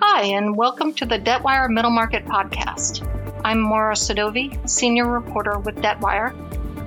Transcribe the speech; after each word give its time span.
Hi, 0.00 0.22
and 0.22 0.56
welcome 0.56 0.94
to 0.94 1.04
the 1.04 1.18
Debtwire 1.18 1.68
Middle 1.68 1.90
Market 1.90 2.24
Podcast. 2.24 3.06
I'm 3.44 3.60
Maura 3.60 3.94
Sadovi, 3.94 4.66
Senior 4.66 5.06
Reporter 5.06 5.58
with 5.58 5.76
Debtwire, 5.76 6.34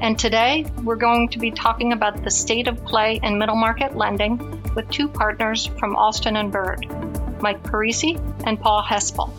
and 0.01 0.17
today 0.17 0.65
we're 0.83 0.95
going 0.95 1.29
to 1.29 1.37
be 1.37 1.51
talking 1.51 1.93
about 1.93 2.23
the 2.23 2.31
state 2.31 2.67
of 2.67 2.83
play 2.83 3.19
in 3.21 3.37
middle 3.37 3.55
market 3.55 3.95
lending 3.95 4.39
with 4.73 4.89
two 4.89 5.07
partners 5.07 5.67
from 5.77 5.95
Alston 5.95 6.35
and 6.37 6.51
Bird, 6.51 6.87
Mike 7.39 7.61
Parisi 7.61 8.19
and 8.47 8.59
Paul 8.59 8.81
Hespel. 8.81 9.29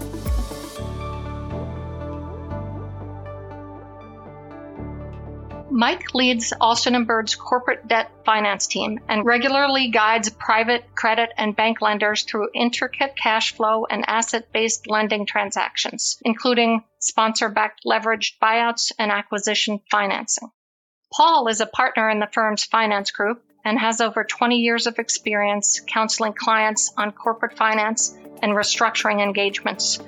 Mike 5.77 6.15
leads 6.15 6.55
Alston 6.59 6.95
and 6.95 7.07
Bird's 7.07 7.35
corporate 7.35 7.87
debt 7.87 8.11
finance 8.25 8.67
team 8.67 8.99
and 9.11 9.27
regularly 9.27 9.89
guides 9.89 10.31
private 10.31 10.95
credit 10.95 11.29
and 11.37 11.55
bank 11.55 11.83
lenders 11.83 12.23
through 12.23 12.49
intricate 12.55 13.15
cash 13.15 13.53
flow 13.55 13.85
and 13.85 14.03
asset 14.09 14.51
based 14.55 14.89
lending 14.89 15.27
transactions, 15.27 16.17
including 16.23 16.83
sponsor 16.99 17.51
backed 17.51 17.83
leveraged 17.85 18.39
buyouts 18.43 18.91
and 18.99 19.13
acquisition 19.13 19.83
financing. 19.91 20.49
Paul 21.13 21.47
is 21.49 21.61
a 21.61 21.67
partner 21.67 22.09
in 22.09 22.21
the 22.21 22.31
firm's 22.33 22.65
finance 22.65 23.11
group 23.11 23.43
and 23.63 23.79
has 23.79 24.01
over 24.01 24.25
20 24.25 24.57
years 24.57 24.87
of 24.87 24.99
experience 24.99 25.83
counseling 25.87 26.33
clients 26.33 26.91
on 26.97 27.13
corporate 27.13 27.59
finance 27.59 28.17
and 28.43 28.53
restructuring 28.53 29.23
engagements 29.23 29.99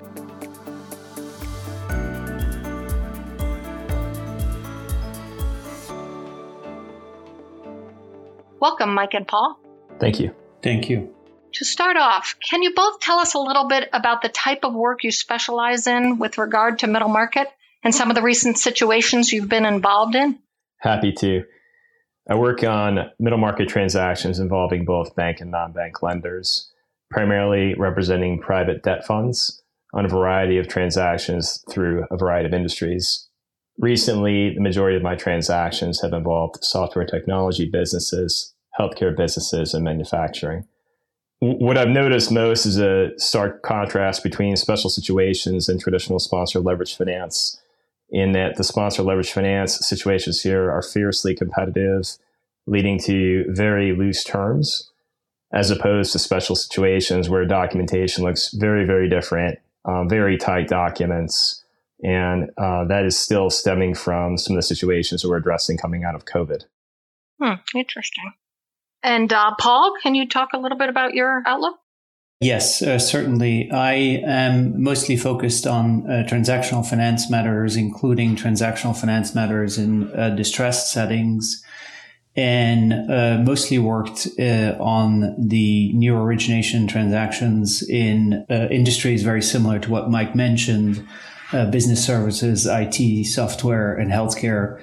Welcome, 8.60 8.94
Mike 8.94 9.14
and 9.14 9.26
Paul. 9.26 9.58
Thank 10.00 10.20
you. 10.20 10.34
Thank 10.62 10.90
you. 10.90 11.14
To 11.54 11.64
start 11.64 11.96
off, 11.96 12.36
can 12.40 12.62
you 12.62 12.74
both 12.74 13.00
tell 13.00 13.18
us 13.18 13.34
a 13.34 13.38
little 13.38 13.68
bit 13.68 13.88
about 13.92 14.22
the 14.22 14.28
type 14.28 14.60
of 14.64 14.74
work 14.74 15.04
you 15.04 15.10
specialize 15.10 15.86
in 15.86 16.18
with 16.18 16.38
regard 16.38 16.80
to 16.80 16.86
middle 16.86 17.08
market 17.08 17.48
and 17.82 17.94
some 17.94 18.10
of 18.10 18.16
the 18.16 18.22
recent 18.22 18.58
situations 18.58 19.32
you've 19.32 19.48
been 19.48 19.64
involved 19.64 20.14
in? 20.14 20.38
Happy 20.78 21.12
to. 21.12 21.44
I 22.28 22.34
work 22.34 22.62
on 22.62 23.10
middle 23.18 23.38
market 23.38 23.68
transactions 23.68 24.38
involving 24.38 24.84
both 24.84 25.14
bank 25.16 25.40
and 25.40 25.50
non 25.50 25.72
bank 25.72 26.02
lenders, 26.02 26.70
primarily 27.10 27.74
representing 27.74 28.40
private 28.40 28.82
debt 28.82 29.06
funds 29.06 29.62
on 29.94 30.04
a 30.04 30.08
variety 30.08 30.58
of 30.58 30.68
transactions 30.68 31.64
through 31.70 32.04
a 32.10 32.16
variety 32.16 32.46
of 32.46 32.52
industries. 32.52 33.27
Recently, 33.78 34.54
the 34.54 34.60
majority 34.60 34.96
of 34.96 35.04
my 35.04 35.14
transactions 35.14 36.00
have 36.00 36.12
involved 36.12 36.64
software 36.64 37.06
technology 37.06 37.64
businesses, 37.64 38.52
healthcare 38.78 39.16
businesses, 39.16 39.72
and 39.72 39.84
manufacturing. 39.84 40.66
What 41.40 41.78
I've 41.78 41.88
noticed 41.88 42.32
most 42.32 42.66
is 42.66 42.78
a 42.78 43.12
stark 43.18 43.62
contrast 43.62 44.24
between 44.24 44.56
special 44.56 44.90
situations 44.90 45.68
and 45.68 45.80
traditional 45.80 46.18
sponsor 46.18 46.58
leverage 46.58 46.96
finance, 46.96 47.60
in 48.10 48.32
that 48.32 48.56
the 48.56 48.64
sponsor 48.64 49.04
leverage 49.04 49.30
finance 49.30 49.78
situations 49.86 50.42
here 50.42 50.68
are 50.68 50.82
fiercely 50.82 51.36
competitive, 51.36 52.16
leading 52.66 52.98
to 53.00 53.44
very 53.48 53.94
loose 53.94 54.24
terms, 54.24 54.90
as 55.52 55.70
opposed 55.70 56.10
to 56.12 56.18
special 56.18 56.56
situations 56.56 57.28
where 57.28 57.44
documentation 57.44 58.24
looks 58.24 58.52
very, 58.52 58.84
very 58.84 59.08
different, 59.08 59.60
um, 59.84 60.08
very 60.08 60.36
tight 60.36 60.66
documents 60.66 61.62
and 62.02 62.50
uh, 62.56 62.84
that 62.84 63.04
is 63.04 63.18
still 63.18 63.50
stemming 63.50 63.94
from 63.94 64.38
some 64.38 64.54
of 64.54 64.58
the 64.58 64.66
situations 64.66 65.22
that 65.22 65.28
we're 65.28 65.36
addressing 65.36 65.76
coming 65.76 66.04
out 66.04 66.14
of 66.14 66.24
COVID. 66.24 66.64
Hmm, 67.40 67.54
interesting. 67.74 68.32
And 69.02 69.32
uh, 69.32 69.54
Paul, 69.58 69.94
can 70.02 70.14
you 70.14 70.28
talk 70.28 70.50
a 70.52 70.58
little 70.58 70.78
bit 70.78 70.88
about 70.88 71.14
your 71.14 71.42
outlook? 71.46 71.76
Yes, 72.40 72.82
uh, 72.82 73.00
certainly. 73.00 73.68
I 73.72 73.94
am 74.24 74.80
mostly 74.80 75.16
focused 75.16 75.66
on 75.66 76.08
uh, 76.08 76.24
transactional 76.28 76.86
finance 76.86 77.28
matters, 77.28 77.76
including 77.76 78.36
transactional 78.36 78.96
finance 78.96 79.34
matters 79.34 79.76
in 79.76 80.12
uh, 80.16 80.30
distressed 80.30 80.92
settings, 80.92 81.64
and 82.36 82.92
uh, 83.10 83.42
mostly 83.44 83.80
worked 83.80 84.28
uh, 84.38 84.76
on 84.78 85.34
the 85.48 85.92
new 85.94 86.16
origination 86.16 86.86
transactions 86.86 87.82
in 87.82 88.46
uh, 88.48 88.68
industries 88.70 89.24
very 89.24 89.42
similar 89.42 89.80
to 89.80 89.90
what 89.90 90.08
Mike 90.08 90.36
mentioned, 90.36 91.04
uh, 91.52 91.70
business 91.70 92.04
services, 92.04 92.66
IT, 92.66 93.26
software, 93.26 93.94
and 93.94 94.10
healthcare. 94.10 94.82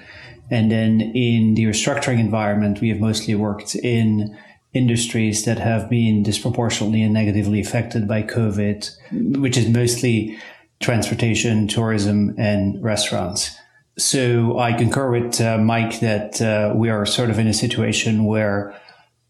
And 0.49 0.71
then 0.71 1.01
in 1.01 1.55
the 1.55 1.65
restructuring 1.65 2.19
environment, 2.19 2.81
we 2.81 2.89
have 2.89 2.99
mostly 2.99 3.35
worked 3.35 3.75
in 3.75 4.37
industries 4.73 5.45
that 5.45 5.57
have 5.57 5.89
been 5.89 6.21
disproportionately 6.21 7.01
and 7.01 7.13
negatively 7.13 7.59
affected 7.61 8.07
by 8.07 8.21
COVID, 8.23 9.39
which 9.39 9.57
is 9.57 9.69
mostly 9.69 10.37
transportation, 10.79 11.67
tourism, 11.67 12.35
and 12.37 12.81
restaurants. 12.83 13.57
So 13.97 14.59
I 14.59 14.73
concur 14.73 15.09
with 15.09 15.39
uh, 15.39 15.57
Mike 15.57 16.01
that 16.01 16.41
uh, 16.41 16.73
we 16.75 16.89
are 16.89 17.05
sort 17.05 17.29
of 17.29 17.39
in 17.39 17.47
a 17.47 17.53
situation 17.53 18.25
where 18.25 18.75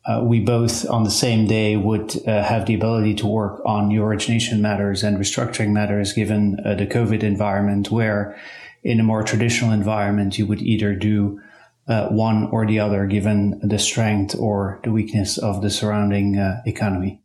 uh, 0.05 0.21
we 0.23 0.39
both 0.39 0.87
on 0.89 1.03
the 1.03 1.11
same 1.11 1.47
day 1.47 1.75
would 1.75 2.15
uh, 2.27 2.43
have 2.43 2.67
the 2.67 2.75
ability 2.75 3.15
to 3.15 3.25
work 3.25 3.61
on 3.65 3.87
new 3.87 4.03
origination 4.03 4.61
matters 4.61 5.03
and 5.03 5.17
restructuring 5.17 5.71
matters 5.71 6.13
given 6.13 6.59
uh, 6.63 6.75
the 6.75 6.85
COVID 6.85 7.23
environment, 7.23 7.89
where 7.89 8.37
in 8.83 8.99
a 8.99 9.03
more 9.03 9.23
traditional 9.23 9.71
environment, 9.71 10.37
you 10.37 10.45
would 10.45 10.61
either 10.61 10.93
do 10.93 11.41
uh, 11.87 12.07
one 12.09 12.47
or 12.51 12.67
the 12.67 12.79
other 12.79 13.07
given 13.07 13.59
the 13.63 13.79
strength 13.79 14.35
or 14.37 14.79
the 14.83 14.91
weakness 14.91 15.39
of 15.39 15.63
the 15.63 15.71
surrounding 15.71 16.37
uh, 16.37 16.61
economy. 16.67 17.21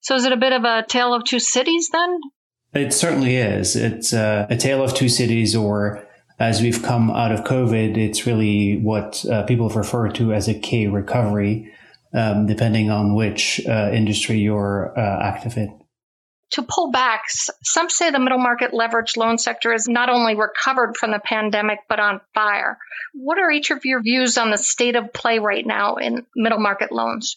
So 0.00 0.14
is 0.14 0.24
it 0.24 0.32
a 0.32 0.36
bit 0.36 0.52
of 0.52 0.64
a 0.64 0.84
tale 0.86 1.14
of 1.14 1.24
two 1.24 1.40
cities 1.40 1.88
then? 1.90 2.20
It 2.74 2.92
certainly 2.92 3.36
is. 3.36 3.74
It's 3.74 4.12
uh, 4.12 4.46
a 4.50 4.56
tale 4.56 4.84
of 4.84 4.94
two 4.94 5.08
cities 5.08 5.56
or 5.56 6.06
as 6.38 6.60
we've 6.60 6.82
come 6.82 7.10
out 7.10 7.32
of 7.32 7.40
COVID, 7.40 7.96
it's 7.96 8.24
really 8.24 8.78
what 8.78 9.24
people 9.48 9.68
refer 9.70 10.08
to 10.10 10.32
as 10.32 10.46
a 10.46 10.54
K 10.54 10.86
recovery 10.86 11.72
um, 12.14 12.46
depending 12.46 12.90
on 12.90 13.14
which 13.14 13.60
uh, 13.66 13.90
industry 13.92 14.38
you're 14.38 14.92
uh, 14.96 15.22
active 15.22 15.56
in. 15.56 15.80
To 16.52 16.62
pull 16.62 16.90
back, 16.90 17.24
some 17.28 17.90
say 17.90 18.10
the 18.10 18.18
middle 18.18 18.38
market 18.38 18.72
leveraged 18.72 19.18
loan 19.18 19.36
sector 19.36 19.72
is 19.72 19.86
not 19.86 20.08
only 20.08 20.34
recovered 20.34 20.96
from 20.96 21.10
the 21.10 21.20
pandemic, 21.22 21.80
but 21.88 22.00
on 22.00 22.22
fire. 22.32 22.78
What 23.12 23.38
are 23.38 23.50
each 23.50 23.70
of 23.70 23.84
your 23.84 24.00
views 24.00 24.38
on 24.38 24.50
the 24.50 24.56
state 24.56 24.96
of 24.96 25.12
play 25.12 25.38
right 25.38 25.66
now 25.66 25.96
in 25.96 26.24
middle 26.34 26.58
market 26.58 26.90
loans? 26.90 27.36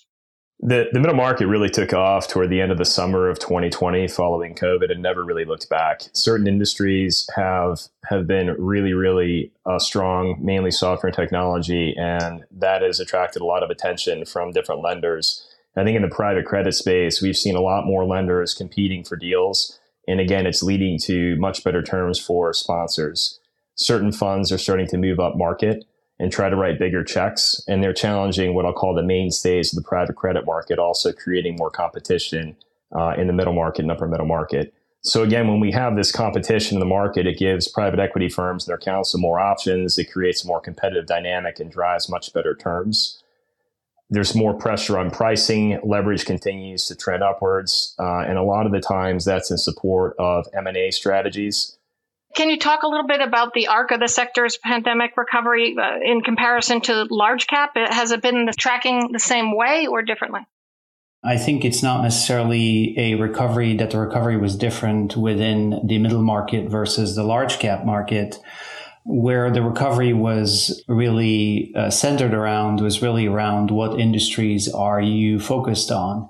The, 0.63 0.89
the 0.91 0.99
middle 0.99 1.15
market 1.15 1.47
really 1.47 1.69
took 1.69 1.91
off 1.91 2.27
toward 2.27 2.49
the 2.49 2.61
end 2.61 2.71
of 2.71 2.77
the 2.77 2.85
summer 2.85 3.27
of 3.27 3.39
2020 3.39 4.07
following 4.07 4.53
COVID 4.53 4.91
and 4.91 5.01
never 5.01 5.25
really 5.25 5.43
looked 5.43 5.67
back. 5.69 6.03
Certain 6.13 6.47
industries 6.47 7.27
have 7.35 7.79
have 8.05 8.27
been 8.27 8.55
really, 8.59 8.93
really 8.93 9.51
uh, 9.65 9.79
strong, 9.79 10.37
mainly 10.39 10.69
software 10.69 11.07
and 11.07 11.15
technology, 11.15 11.95
and 11.97 12.43
that 12.51 12.83
has 12.83 12.99
attracted 12.99 13.41
a 13.41 13.45
lot 13.45 13.63
of 13.63 13.71
attention 13.71 14.23
from 14.23 14.51
different 14.51 14.83
lenders. 14.83 15.47
I 15.75 15.83
think 15.83 15.95
in 15.95 16.03
the 16.03 16.09
private 16.09 16.45
credit 16.45 16.73
space, 16.73 17.21
we've 17.21 17.37
seen 17.37 17.55
a 17.55 17.61
lot 17.61 17.85
more 17.85 18.05
lenders 18.05 18.53
competing 18.53 19.03
for 19.03 19.15
deals. 19.15 19.79
And 20.07 20.19
again, 20.19 20.45
it's 20.45 20.61
leading 20.61 20.99
to 21.03 21.37
much 21.37 21.63
better 21.63 21.81
terms 21.81 22.19
for 22.19 22.53
sponsors. 22.53 23.39
Certain 23.75 24.11
funds 24.11 24.51
are 24.51 24.57
starting 24.57 24.87
to 24.87 24.97
move 24.97 25.19
up 25.19 25.37
market 25.37 25.85
and 26.21 26.31
try 26.31 26.49
to 26.49 26.55
write 26.55 26.77
bigger 26.77 27.03
checks. 27.03 27.59
And 27.67 27.83
they're 27.83 27.93
challenging 27.93 28.53
what 28.53 28.63
I'll 28.63 28.73
call 28.73 28.93
the 28.93 29.01
mainstays 29.01 29.73
of 29.73 29.83
the 29.83 29.87
private 29.87 30.15
credit 30.15 30.45
market, 30.45 30.77
also 30.77 31.11
creating 31.11 31.55
more 31.57 31.71
competition 31.71 32.55
uh, 32.95 33.15
in 33.17 33.25
the 33.25 33.33
middle 33.33 33.53
market 33.53 33.81
and 33.81 33.91
upper 33.91 34.07
middle 34.07 34.27
market. 34.27 34.71
So 35.01 35.23
again, 35.23 35.47
when 35.47 35.59
we 35.59 35.71
have 35.71 35.95
this 35.95 36.11
competition 36.11 36.75
in 36.75 36.79
the 36.79 36.85
market, 36.85 37.25
it 37.25 37.39
gives 37.39 37.67
private 37.67 37.99
equity 37.99 38.29
firms 38.29 38.65
and 38.65 38.71
their 38.71 38.77
counsel 38.77 39.19
more 39.19 39.39
options. 39.39 39.97
It 39.97 40.11
creates 40.11 40.43
a 40.43 40.47
more 40.47 40.61
competitive 40.61 41.07
dynamic 41.07 41.59
and 41.59 41.71
drives 41.71 42.07
much 42.07 42.31
better 42.33 42.55
terms. 42.55 43.23
There's 44.11 44.35
more 44.35 44.53
pressure 44.53 44.99
on 44.99 45.09
pricing. 45.09 45.79
Leverage 45.83 46.25
continues 46.25 46.85
to 46.85 46.95
trend 46.95 47.23
upwards, 47.23 47.95
uh, 47.97 48.19
and 48.27 48.37
a 48.37 48.43
lot 48.43 48.67
of 48.67 48.73
the 48.73 48.81
times 48.81 49.25
that's 49.25 49.49
in 49.49 49.57
support 49.57 50.15
of 50.19 50.45
M&A 50.53 50.91
strategies. 50.91 51.77
Can 52.35 52.49
you 52.49 52.57
talk 52.57 52.83
a 52.83 52.87
little 52.87 53.07
bit 53.07 53.21
about 53.21 53.53
the 53.53 53.67
arc 53.67 53.91
of 53.91 53.99
the 53.99 54.07
sector's 54.07 54.57
pandemic 54.57 55.17
recovery 55.17 55.75
uh, 55.77 55.99
in 56.03 56.21
comparison 56.21 56.81
to 56.81 57.05
large 57.09 57.47
cap? 57.47 57.71
Has 57.75 58.11
it 58.11 58.21
been 58.21 58.49
tracking 58.57 59.11
the 59.11 59.19
same 59.19 59.55
way 59.55 59.87
or 59.87 60.01
differently? 60.01 60.41
I 61.23 61.37
think 61.37 61.63
it's 61.63 61.83
not 61.83 62.01
necessarily 62.01 62.95
a 62.97 63.15
recovery 63.15 63.75
that 63.77 63.91
the 63.91 63.99
recovery 63.99 64.37
was 64.37 64.55
different 64.55 65.15
within 65.15 65.79
the 65.85 65.99
middle 65.99 66.23
market 66.23 66.69
versus 66.69 67.15
the 67.15 67.23
large 67.23 67.59
cap 67.59 67.85
market. 67.85 68.39
Where 69.03 69.51
the 69.51 69.61
recovery 69.61 70.13
was 70.13 70.83
really 70.87 71.73
uh, 71.75 71.89
centered 71.89 72.33
around 72.33 72.81
was 72.81 73.01
really 73.01 73.27
around 73.27 73.71
what 73.71 73.99
industries 73.99 74.71
are 74.71 75.01
you 75.01 75.39
focused 75.39 75.91
on. 75.91 76.29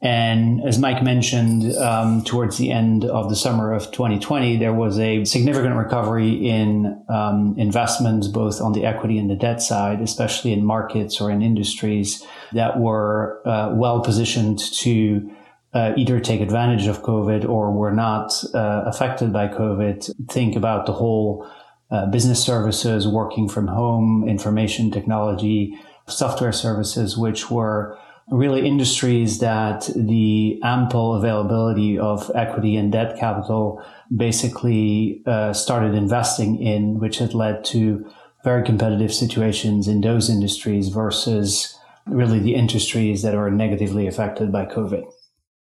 And 0.00 0.62
as 0.62 0.78
Mike 0.78 1.02
mentioned, 1.02 1.74
um, 1.76 2.22
towards 2.22 2.56
the 2.56 2.70
end 2.70 3.04
of 3.04 3.28
the 3.28 3.34
summer 3.34 3.72
of 3.72 3.90
2020, 3.90 4.56
there 4.56 4.72
was 4.72 4.96
a 5.00 5.24
significant 5.24 5.74
recovery 5.74 6.34
in 6.34 7.02
um, 7.08 7.56
investments, 7.58 8.28
both 8.28 8.60
on 8.60 8.72
the 8.74 8.84
equity 8.84 9.18
and 9.18 9.28
the 9.28 9.34
debt 9.34 9.60
side, 9.60 10.00
especially 10.00 10.52
in 10.52 10.64
markets 10.64 11.20
or 11.20 11.32
in 11.32 11.42
industries 11.42 12.24
that 12.52 12.78
were 12.78 13.42
uh, 13.44 13.72
well 13.74 14.00
positioned 14.00 14.60
to 14.74 15.28
uh, 15.74 15.92
either 15.96 16.20
take 16.20 16.40
advantage 16.40 16.86
of 16.86 17.02
COVID 17.02 17.48
or 17.48 17.72
were 17.72 17.92
not 17.92 18.32
uh, 18.54 18.84
affected 18.86 19.32
by 19.32 19.48
COVID. 19.48 20.30
Think 20.30 20.54
about 20.54 20.86
the 20.86 20.92
whole 20.92 21.44
uh, 21.90 22.06
business 22.06 22.42
services, 22.42 23.08
working 23.08 23.48
from 23.48 23.66
home, 23.66 24.28
information 24.28 24.92
technology, 24.92 25.76
software 26.06 26.52
services, 26.52 27.18
which 27.18 27.50
were 27.50 27.98
really 28.30 28.66
industries 28.66 29.38
that 29.38 29.88
the 29.94 30.60
ample 30.62 31.14
availability 31.14 31.98
of 31.98 32.30
equity 32.34 32.76
and 32.76 32.92
debt 32.92 33.18
capital 33.18 33.82
basically 34.14 35.22
uh, 35.26 35.52
started 35.52 35.94
investing 35.94 36.60
in, 36.60 36.98
which 36.98 37.18
had 37.18 37.34
led 37.34 37.64
to 37.64 38.06
very 38.44 38.62
competitive 38.64 39.12
situations 39.12 39.88
in 39.88 40.00
those 40.00 40.30
industries 40.30 40.88
versus 40.88 41.78
really 42.06 42.38
the 42.38 42.54
industries 42.54 43.22
that 43.22 43.34
are 43.34 43.50
negatively 43.50 44.06
affected 44.06 44.52
by 44.52 44.64
COVID. 44.64 45.10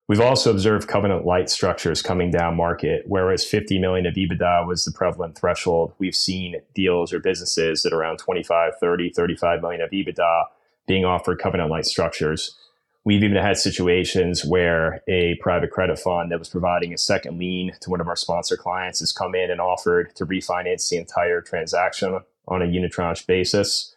We've 0.06 0.20
also 0.20 0.50
observed 0.50 0.86
covenant 0.86 1.24
light 1.24 1.48
structures 1.48 2.02
coming 2.02 2.30
down 2.30 2.56
market, 2.56 3.04
whereas 3.06 3.42
50 3.42 3.78
million 3.78 4.04
of 4.04 4.14
EBITDA 4.14 4.66
was 4.66 4.84
the 4.84 4.92
prevalent 4.92 5.38
threshold. 5.38 5.94
We've 5.98 6.14
seen 6.14 6.56
deals 6.74 7.10
or 7.10 7.20
businesses 7.20 7.86
at 7.86 7.92
around 7.94 8.18
25, 8.18 8.74
30, 8.78 9.10
35 9.10 9.62
million 9.62 9.80
of 9.80 9.90
EBITDA 9.90 10.44
being 10.86 11.04
offered 11.04 11.38
covenant 11.38 11.70
light 11.70 11.86
structures. 11.86 12.56
We've 13.04 13.22
even 13.22 13.36
had 13.36 13.58
situations 13.58 14.44
where 14.44 15.02
a 15.06 15.36
private 15.40 15.70
credit 15.70 15.98
fund 15.98 16.32
that 16.32 16.38
was 16.38 16.48
providing 16.48 16.94
a 16.94 16.98
second 16.98 17.38
lien 17.38 17.72
to 17.82 17.90
one 17.90 18.00
of 18.00 18.08
our 18.08 18.16
sponsor 18.16 18.56
clients 18.56 19.00
has 19.00 19.12
come 19.12 19.34
in 19.34 19.50
and 19.50 19.60
offered 19.60 20.14
to 20.16 20.24
refinance 20.24 20.88
the 20.88 20.96
entire 20.96 21.42
transaction 21.42 22.18
on 22.48 22.62
a 22.62 22.64
unitranche 22.64 23.26
basis 23.26 23.94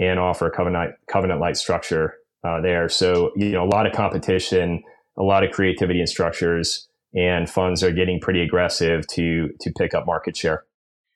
and 0.00 0.18
offer 0.18 0.46
a 0.46 0.50
covenant 0.50 0.94
covenant 1.06 1.40
light 1.40 1.56
structure 1.56 2.16
uh, 2.44 2.60
there. 2.60 2.88
So 2.88 3.32
you 3.36 3.50
know 3.50 3.64
a 3.64 3.68
lot 3.68 3.86
of 3.86 3.92
competition, 3.92 4.82
a 5.18 5.22
lot 5.22 5.44
of 5.44 5.50
creativity 5.52 6.00
in 6.00 6.06
structures, 6.06 6.88
and 7.14 7.48
funds 7.48 7.82
are 7.82 7.92
getting 7.92 8.20
pretty 8.20 8.42
aggressive 8.42 9.06
to 9.08 9.50
to 9.60 9.70
pick 9.76 9.94
up 9.94 10.06
market 10.06 10.36
share. 10.36 10.64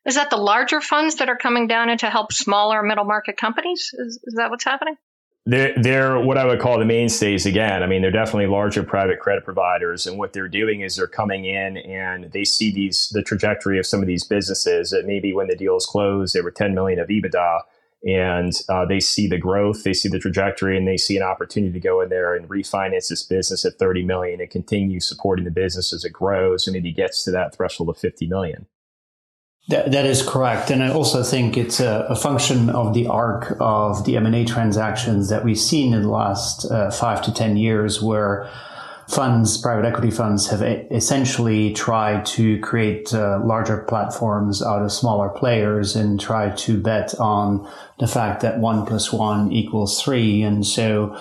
Is 0.07 0.15
that 0.15 0.31
the 0.31 0.37
larger 0.37 0.81
funds 0.81 1.17
that 1.17 1.29
are 1.29 1.37
coming 1.37 1.67
down 1.67 1.91
in 1.91 1.99
to 1.99 2.09
help 2.09 2.33
smaller 2.33 2.83
middle 2.83 3.05
market 3.05 3.37
companies? 3.37 3.91
Is, 3.93 4.19
is 4.25 4.35
that 4.37 4.51
what's 4.51 4.65
happening? 4.65 4.97
They're, 5.47 5.75
they're 5.77 6.21
what 6.21 6.37
I 6.37 6.45
would 6.45 6.61
call 6.61 6.79
the 6.79 6.85
mainstays 6.85 7.47
again. 7.47 7.83
I 7.83 7.87
mean, 7.87 8.03
they're 8.03 8.11
definitely 8.11 8.47
larger 8.47 8.83
private 8.83 9.21
credit 9.21 9.45
providers. 9.45 10.07
And 10.07 10.19
what 10.19 10.33
they're 10.33 10.49
doing 10.49 10.83
is 10.83 10.97
they're 10.97 11.07
coming 11.07 11.45
in 11.45 11.79
and 11.79 12.31
they 12.33 12.45
see 12.45 12.73
these, 12.73 13.09
the 13.13 13.23
trajectory 13.23 13.79
of 13.79 13.87
some 13.87 14.01
of 14.01 14.07
these 14.07 14.25
businesses 14.25 14.91
that 14.91 15.07
maybe 15.07 15.33
when 15.33 15.49
the 15.49 15.57
deals 15.57 15.87
closed, 15.87 16.35
they 16.35 16.43
were 16.43 16.51
10 16.51 16.75
million 16.75 16.99
of 16.99 17.09
EBITDA 17.09 17.61
and 18.03 18.53
uh, 18.69 18.85
they 18.87 19.01
see 19.01 19.27
the 19.27 19.39
growth, 19.39 19.85
they 19.85 19.93
see 19.93 20.09
the 20.09 20.19
trajectory, 20.19 20.77
and 20.77 20.89
they 20.89 20.97
see 20.97 21.17
an 21.17 21.23
opportunity 21.23 21.73
to 21.73 21.81
go 21.81 22.01
in 22.01 22.09
there 22.09 22.35
and 22.35 22.49
refinance 22.49 23.09
this 23.09 23.23
business 23.23 23.65
at 23.65 23.79
30 23.79 24.05
million 24.05 24.41
and 24.41 24.51
continue 24.51 25.01
supporting 25.01 25.45
the 25.45 25.51
business 25.51 25.93
as 25.93 26.05
it 26.05 26.13
grows 26.13 26.67
and 26.67 26.73
maybe 26.75 26.93
gets 26.93 27.23
to 27.25 27.31
that 27.31 27.55
threshold 27.55 27.91
of 27.91 27.99
50 27.99 28.27
million. 28.27 28.67
That, 29.69 29.93
that 29.93 30.05
is 30.05 30.23
correct. 30.23 30.71
And 30.71 30.83
I 30.83 30.91
also 30.91 31.23
think 31.23 31.57
it's 31.57 31.81
a, 31.81 32.07
a, 32.09 32.17
function 32.17 32.71
of 32.71 32.93
the 32.93 33.07
arc 33.07 33.57
of 33.61 34.05
the 34.05 34.17
M&A 34.17 34.45
transactions 34.45 35.29
that 35.29 35.45
we've 35.45 35.59
seen 35.59 35.95
in 35.95 36.03
the 36.03 36.09
last 36.09 36.65
uh, 36.65 36.91
five 36.91 37.23
to 37.23 37.33
10 37.33 37.57
years 37.57 38.03
where 38.03 38.51
funds, 39.11 39.59
private 39.59 39.85
equity 39.85 40.11
funds 40.11 40.49
have 40.49 40.63
essentially 40.63 41.73
tried 41.73 42.25
to 42.25 42.59
create 42.61 43.13
uh, 43.13 43.41
larger 43.45 43.79
platforms 43.79 44.63
out 44.63 44.83
of 44.83 44.93
smaller 44.93 45.29
players 45.29 45.97
and 45.97 46.21
try 46.21 46.51
to 46.51 46.81
bet 46.81 47.15
on 47.21 47.69
the 47.99 48.07
fact 48.07 48.41
that 48.41 48.59
one 48.59 48.87
plus 48.87 49.13
one 49.13 49.53
equals 49.53 50.01
three. 50.01 50.43
And 50.43 50.65
so 50.65 51.17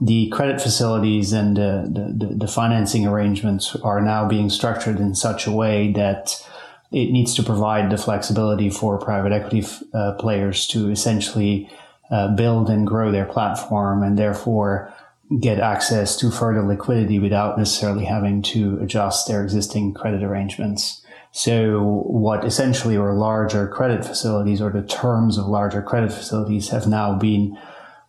the 0.00 0.28
credit 0.28 0.60
facilities 0.60 1.32
and 1.32 1.56
the, 1.56 2.14
the, 2.16 2.34
the 2.34 2.48
financing 2.48 3.06
arrangements 3.06 3.74
are 3.76 4.00
now 4.00 4.28
being 4.28 4.50
structured 4.50 5.00
in 5.00 5.14
such 5.14 5.46
a 5.46 5.52
way 5.52 5.92
that 5.92 6.46
it 6.92 7.10
needs 7.10 7.34
to 7.34 7.42
provide 7.42 7.90
the 7.90 7.96
flexibility 7.96 8.68
for 8.68 8.98
private 8.98 9.32
equity 9.32 9.66
uh, 9.94 10.12
players 10.12 10.66
to 10.68 10.90
essentially 10.90 11.70
uh, 12.10 12.28
build 12.34 12.68
and 12.68 12.86
grow 12.86 13.10
their 13.10 13.24
platform 13.24 14.02
and 14.02 14.18
therefore 14.18 14.92
get 15.40 15.58
access 15.58 16.16
to 16.16 16.30
further 16.30 16.62
liquidity 16.62 17.18
without 17.18 17.56
necessarily 17.56 18.04
having 18.04 18.42
to 18.42 18.78
adjust 18.82 19.26
their 19.26 19.42
existing 19.42 19.94
credit 19.94 20.22
arrangements. 20.22 21.02
So 21.30 22.02
what 22.06 22.44
essentially 22.44 22.98
are 22.98 23.14
larger 23.14 23.66
credit 23.66 24.04
facilities 24.04 24.60
or 24.60 24.70
the 24.70 24.82
terms 24.82 25.38
of 25.38 25.46
larger 25.46 25.80
credit 25.80 26.12
facilities 26.12 26.68
have 26.68 26.86
now 26.86 27.18
been 27.18 27.58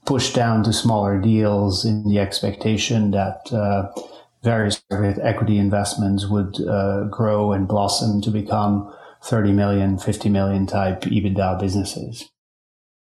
pushed 0.06 0.36
down 0.36 0.64
to 0.64 0.74
smaller 0.74 1.18
deals 1.22 1.86
in 1.86 2.10
the 2.10 2.20
expectation 2.20 3.12
that 3.12 3.54
uh, 3.54 3.90
various 4.44 4.84
equity 4.92 5.58
investments 5.58 6.28
would 6.28 6.60
uh, 6.62 7.06
grow 7.06 7.54
and 7.54 7.68
blossom 7.68 8.22
to 8.22 8.30
become 8.30 8.94
30 9.24 9.54
million, 9.54 9.98
50 9.98 10.30
million 10.30 10.68
type 10.68 11.02
EBITDA 11.02 11.60
businesses. 11.60 12.30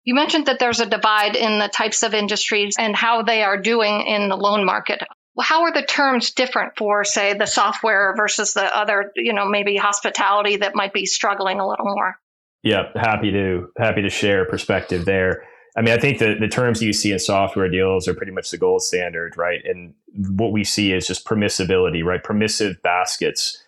You 0.06 0.16
mentioned 0.16 0.46
that 0.46 0.60
there's 0.60 0.80
a 0.80 0.86
divide 0.86 1.36
in 1.36 1.60
the 1.60 1.68
types 1.68 2.02
of 2.02 2.14
industries 2.14 2.76
and 2.80 2.96
how 2.96 3.24
they 3.24 3.44
are 3.44 3.62
doing 3.62 4.08
in 4.08 4.30
the 4.30 4.38
loan 4.38 4.66
market. 4.66 5.02
How 5.38 5.64
are 5.64 5.74
the 5.74 5.84
terms 5.84 6.32
different 6.32 6.78
for, 6.78 7.04
say, 7.04 7.34
the 7.34 7.46
software 7.46 8.14
versus 8.16 8.54
the 8.54 8.64
other, 8.64 9.12
you 9.18 9.34
know, 9.34 9.48
maybe 9.48 9.76
hospitality 9.76 10.58
that 10.58 10.76
might 10.76 10.94
be 10.94 11.06
struggling 11.06 11.60
a 11.60 11.68
little 11.68 11.86
more? 11.86 12.16
Yeah, 12.64 12.84
happy 12.96 13.32
to 13.32 13.68
happy 13.78 14.02
to 14.02 14.10
share 14.10 14.46
perspective 14.46 15.06
there. 15.06 15.44
I 15.78 15.82
mean, 15.82 15.94
I 15.94 16.00
think 16.00 16.18
the, 16.18 16.36
the 16.40 16.48
terms 16.48 16.82
you 16.82 16.92
see 16.92 17.12
in 17.12 17.20
software 17.20 17.70
deals 17.70 18.08
are 18.08 18.16
pretty 18.16 18.32
much 18.32 18.50
the 18.50 18.58
gold 18.58 18.82
standard, 18.82 19.38
right? 19.38 19.62
And 19.64 19.94
what 20.36 20.52
we 20.52 20.64
see 20.64 20.92
is 20.92 21.06
just 21.06 21.24
permissibility, 21.24 22.04
right? 22.04 22.24
Permissive 22.24 22.82
baskets, 22.82 23.64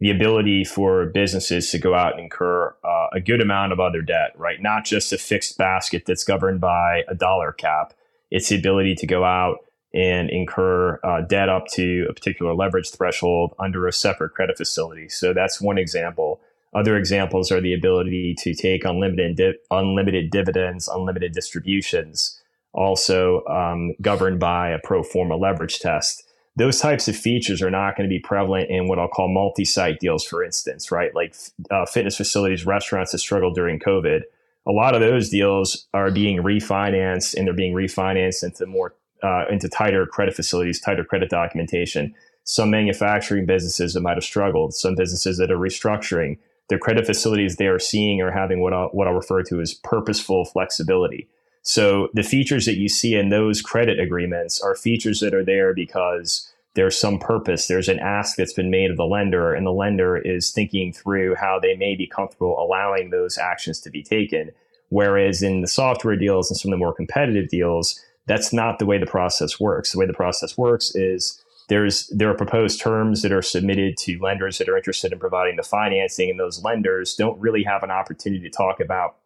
the 0.00 0.10
ability 0.10 0.64
for 0.64 1.06
businesses 1.06 1.70
to 1.70 1.78
go 1.78 1.94
out 1.94 2.12
and 2.14 2.22
incur 2.22 2.74
uh, 2.82 3.08
a 3.12 3.20
good 3.20 3.42
amount 3.42 3.72
of 3.72 3.78
other 3.78 4.00
debt, 4.00 4.32
right? 4.36 4.62
Not 4.62 4.86
just 4.86 5.12
a 5.12 5.18
fixed 5.18 5.58
basket 5.58 6.04
that's 6.06 6.24
governed 6.24 6.62
by 6.62 7.02
a 7.08 7.14
dollar 7.14 7.52
cap. 7.52 7.92
It's 8.30 8.48
the 8.48 8.56
ability 8.56 8.94
to 8.94 9.06
go 9.06 9.24
out 9.24 9.58
and 9.92 10.30
incur 10.30 10.98
uh, 11.04 11.20
debt 11.22 11.50
up 11.50 11.66
to 11.74 12.06
a 12.08 12.14
particular 12.14 12.54
leverage 12.54 12.90
threshold 12.90 13.54
under 13.58 13.86
a 13.86 13.92
separate 13.92 14.30
credit 14.30 14.56
facility. 14.56 15.10
So 15.10 15.34
that's 15.34 15.60
one 15.60 15.76
example. 15.76 16.40
Other 16.72 16.96
examples 16.96 17.50
are 17.50 17.60
the 17.60 17.74
ability 17.74 18.34
to 18.38 18.54
take 18.54 18.84
unlimited 18.84 19.36
di- 19.36 19.58
unlimited 19.70 20.30
dividends, 20.30 20.88
unlimited 20.88 21.32
distributions, 21.32 22.40
also 22.72 23.44
um, 23.46 23.94
governed 24.00 24.38
by 24.38 24.70
a 24.70 24.78
pro 24.78 25.02
forma 25.02 25.36
leverage 25.36 25.80
test. 25.80 26.24
Those 26.56 26.78
types 26.80 27.08
of 27.08 27.16
features 27.16 27.62
are 27.62 27.70
not 27.70 27.96
going 27.96 28.08
to 28.08 28.12
be 28.12 28.20
prevalent 28.20 28.70
in 28.70 28.86
what 28.86 28.98
I'll 28.98 29.08
call 29.08 29.28
multi-site 29.28 29.98
deals, 29.98 30.24
for 30.24 30.44
instance, 30.44 30.92
right? 30.92 31.14
Like 31.14 31.34
uh, 31.70 31.86
fitness 31.86 32.16
facilities, 32.16 32.66
restaurants 32.66 33.12
that 33.12 33.18
struggled 33.18 33.54
during 33.54 33.78
COVID. 33.78 34.22
A 34.66 34.72
lot 34.72 34.94
of 34.94 35.00
those 35.00 35.30
deals 35.30 35.86
are 35.94 36.10
being 36.10 36.42
refinanced, 36.42 37.34
and 37.34 37.46
they're 37.46 37.54
being 37.54 37.74
refinanced 37.74 38.44
into 38.44 38.66
more 38.66 38.94
uh, 39.22 39.44
into 39.50 39.68
tighter 39.68 40.06
credit 40.06 40.34
facilities, 40.34 40.80
tighter 40.80 41.04
credit 41.04 41.30
documentation. 41.30 42.14
Some 42.44 42.70
manufacturing 42.70 43.46
businesses 43.46 43.94
that 43.94 44.00
might 44.00 44.16
have 44.16 44.24
struggled, 44.24 44.74
some 44.74 44.94
businesses 44.94 45.38
that 45.38 45.50
are 45.50 45.58
restructuring, 45.58 46.38
their 46.70 46.78
credit 46.78 47.04
facilities 47.04 47.56
they 47.56 47.66
are 47.66 47.78
seeing 47.78 48.22
are 48.22 48.30
having 48.30 48.62
what 48.62 48.72
I'll, 48.72 48.88
what 48.88 49.06
I'll 49.06 49.14
refer 49.14 49.42
to 49.42 49.60
as 49.60 49.74
purposeful 49.74 50.46
flexibility. 50.46 51.28
So 51.62 52.08
the 52.14 52.22
features 52.22 52.64
that 52.64 52.78
you 52.78 52.88
see 52.88 53.14
in 53.14 53.28
those 53.28 53.60
credit 53.60 54.00
agreements 54.00 54.62
are 54.62 54.74
features 54.74 55.20
that 55.20 55.34
are 55.34 55.44
there 55.44 55.74
because 55.74 56.50
there's 56.74 56.98
some 56.98 57.18
purpose. 57.18 57.66
There's 57.66 57.88
an 57.88 57.98
ask 57.98 58.36
that's 58.36 58.52
been 58.52 58.70
made 58.70 58.90
of 58.90 58.96
the 58.96 59.04
lender, 59.04 59.52
and 59.52 59.66
the 59.66 59.72
lender 59.72 60.16
is 60.16 60.52
thinking 60.52 60.92
through 60.92 61.34
how 61.34 61.58
they 61.60 61.76
may 61.76 61.96
be 61.96 62.06
comfortable 62.06 62.58
allowing 62.58 63.10
those 63.10 63.36
actions 63.36 63.80
to 63.80 63.90
be 63.90 64.02
taken. 64.02 64.52
Whereas 64.88 65.42
in 65.42 65.60
the 65.60 65.68
software 65.68 66.16
deals 66.16 66.50
and 66.50 66.58
some 66.58 66.72
of 66.72 66.78
the 66.78 66.84
more 66.84 66.94
competitive 66.94 67.48
deals, 67.48 68.00
that's 68.26 68.52
not 68.52 68.78
the 68.78 68.86
way 68.86 68.98
the 68.98 69.06
process 69.06 69.58
works. 69.58 69.92
The 69.92 69.98
way 69.98 70.06
the 70.06 70.12
process 70.12 70.56
works 70.56 70.94
is 70.94 71.42
there's 71.70 72.08
there 72.08 72.28
are 72.28 72.34
proposed 72.34 72.80
terms 72.80 73.22
that 73.22 73.32
are 73.32 73.40
submitted 73.40 73.96
to 73.96 74.18
lenders 74.18 74.58
that 74.58 74.68
are 74.68 74.76
interested 74.76 75.12
in 75.12 75.20
providing 75.20 75.56
the 75.56 75.62
financing, 75.62 76.28
and 76.28 76.38
those 76.38 76.62
lenders 76.62 77.14
don't 77.14 77.40
really 77.40 77.62
have 77.62 77.84
an 77.84 77.92
opportunity 77.92 78.42
to 78.42 78.50
talk 78.50 78.80
about 78.80 79.16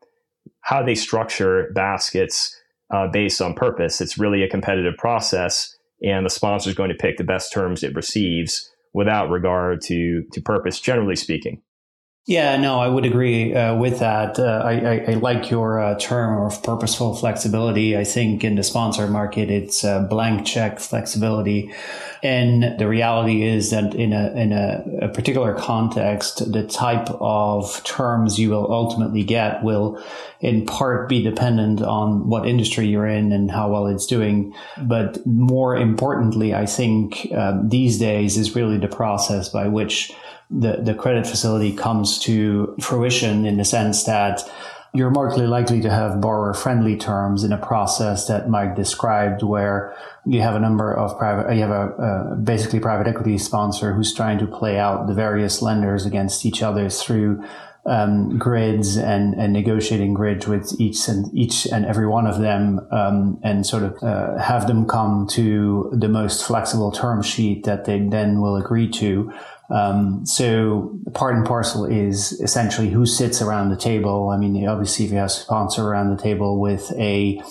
how 0.61 0.83
they 0.83 0.95
structure 0.95 1.71
baskets 1.75 2.55
uh, 2.91 3.09
based 3.09 3.41
on 3.41 3.55
purpose. 3.55 4.01
It's 4.01 4.19
really 4.19 4.43
a 4.43 4.49
competitive 4.49 4.97
process, 4.99 5.75
and 6.03 6.25
the 6.25 6.31
sponsor 6.31 6.69
is 6.69 6.77
going 6.77 6.91
to 6.91 6.95
pick 6.95 7.17
the 7.17 7.25
best 7.25 7.51
terms 7.51 7.83
it 7.83 7.95
receives 7.95 8.71
without 8.93 9.31
regard 9.31 9.81
to 9.85 10.23
to 10.33 10.41
purpose, 10.43 10.79
generally 10.79 11.17
speaking. 11.17 11.63
Yeah, 12.27 12.57
no, 12.57 12.81
I 12.81 12.89
would 12.89 13.05
agree 13.05 13.55
uh, 13.55 13.77
with 13.77 13.99
that. 13.99 14.39
Uh, 14.39 14.63
I, 14.65 14.73
I, 14.73 15.05
I, 15.09 15.15
like 15.15 15.51
your 15.51 15.79
uh, 15.79 15.99
term 15.99 16.47
of 16.47 16.63
purposeful 16.63 17.15
flexibility. 17.15 17.99
I 17.99 18.05
think 18.05 18.43
in 18.43 18.55
the 18.55 18.63
sponsor 18.63 19.07
market, 19.09 19.51
it's 19.51 19.83
blank 19.83 20.47
check 20.47 20.81
flexibility. 20.81 21.71
And 22.25 22.79
the 22.79 22.89
reality 22.89 23.43
is 23.43 23.71
that 23.71 23.95
in 23.95 24.15
a, 24.15 24.33
in 24.33 24.53
a, 24.53 24.83
a 25.03 25.09
particular 25.09 25.53
context, 25.53 26.51
the 26.51 26.67
type 26.67 27.11
of 27.21 27.85
terms 27.85 28.39
you 28.39 28.49
will 28.49 28.73
ultimately 28.73 29.23
get 29.23 29.63
will 29.63 30.03
in 30.41 30.65
part 30.65 31.07
be 31.11 31.23
dependent 31.23 31.83
on 31.83 32.27
what 32.27 32.49
industry 32.49 32.87
you're 32.87 33.07
in 33.07 33.31
and 33.31 33.51
how 33.51 33.71
well 33.71 33.87
it's 33.87 34.07
doing. 34.07 34.55
But 34.81 35.25
more 35.27 35.77
importantly, 35.77 36.55
I 36.55 36.65
think 36.65 37.29
um, 37.37 37.69
these 37.69 37.99
days 37.99 38.39
is 38.39 38.57
really 38.57 38.79
the 38.79 38.89
process 38.89 39.51
by 39.51 39.69
which 39.69 40.11
the, 40.51 40.79
the 40.83 40.95
credit 40.95 41.27
facility 41.27 41.77
comes 41.77 42.19
to 42.21 42.75
fruition 42.81 43.45
in 43.45 43.59
the 43.59 43.67
sense 43.67 44.05
that 44.05 44.51
you're 44.95 45.11
more 45.11 45.37
likely 45.37 45.81
to 45.81 45.91
have 45.91 46.21
borrower 46.21 46.55
friendly 46.55 46.97
terms 46.97 47.43
in 47.43 47.53
a 47.53 47.59
process 47.59 48.29
that 48.29 48.49
Mike 48.49 48.77
described 48.77 49.43
where 49.43 49.95
you 50.25 50.41
have 50.41 50.55
a 50.55 50.61
number 50.61 50.95
of 50.95 51.19
private, 51.19 51.53
you 51.53 51.63
have 51.63 51.71
a, 51.71 51.89
a, 52.33 52.37
basically 52.37 52.79
private 52.79 53.09
equity 53.09 53.37
sponsor 53.37 53.93
who's 53.93 54.15
trying 54.15 54.39
to 54.39 54.47
play 54.47 54.79
out 54.79 55.09
the 55.09 55.15
various 55.15 55.61
lenders 55.61 56.07
against 56.07 56.47
each 56.47 56.63
other 56.63 56.89
through 56.89 57.45
um, 57.87 58.39
grids 58.39 58.97
and, 58.97 59.35
and 59.35 59.53
negotiating 59.53 60.15
grids 60.15 60.47
with 60.47 60.81
each 60.81 61.07
and 61.09 61.27
each 61.37 61.67
and 61.67 61.85
every 61.85 62.07
one 62.07 62.27
of 62.27 62.39
them 62.39 62.87
um, 62.91 63.39
and 63.43 63.67
sort 63.67 63.83
of 63.83 64.03
uh, 64.03 64.39
have 64.39 64.69
them 64.69 64.87
come 64.87 65.27
to 65.33 65.91
the 65.93 66.09
most 66.09 66.47
flexible 66.47 66.93
term 66.93 67.21
sheet 67.21 67.65
that 67.65 67.85
they 67.85 67.99
then 67.99 68.41
will 68.41 68.57
agree 68.57 68.89
to 68.89 69.33
um, 69.71 70.27
so 70.27 70.99
part 71.15 71.35
and 71.35 71.47
parcel 71.47 71.85
is 71.85 72.33
essentially 72.41 72.91
who 72.91 73.07
sits 73.07 73.41
around 73.41 73.71
the 73.71 73.77
table. 73.77 74.29
I 74.29 74.37
mean, 74.37 74.67
obviously, 74.67 75.07
if 75.07 75.11
you 75.11 75.17
have 75.19 75.27
a 75.27 75.31
sponsor 75.31 75.89
around 75.89 76.15
the 76.15 76.23
table 76.23 76.61
with 76.61 76.93
a 76.99 77.43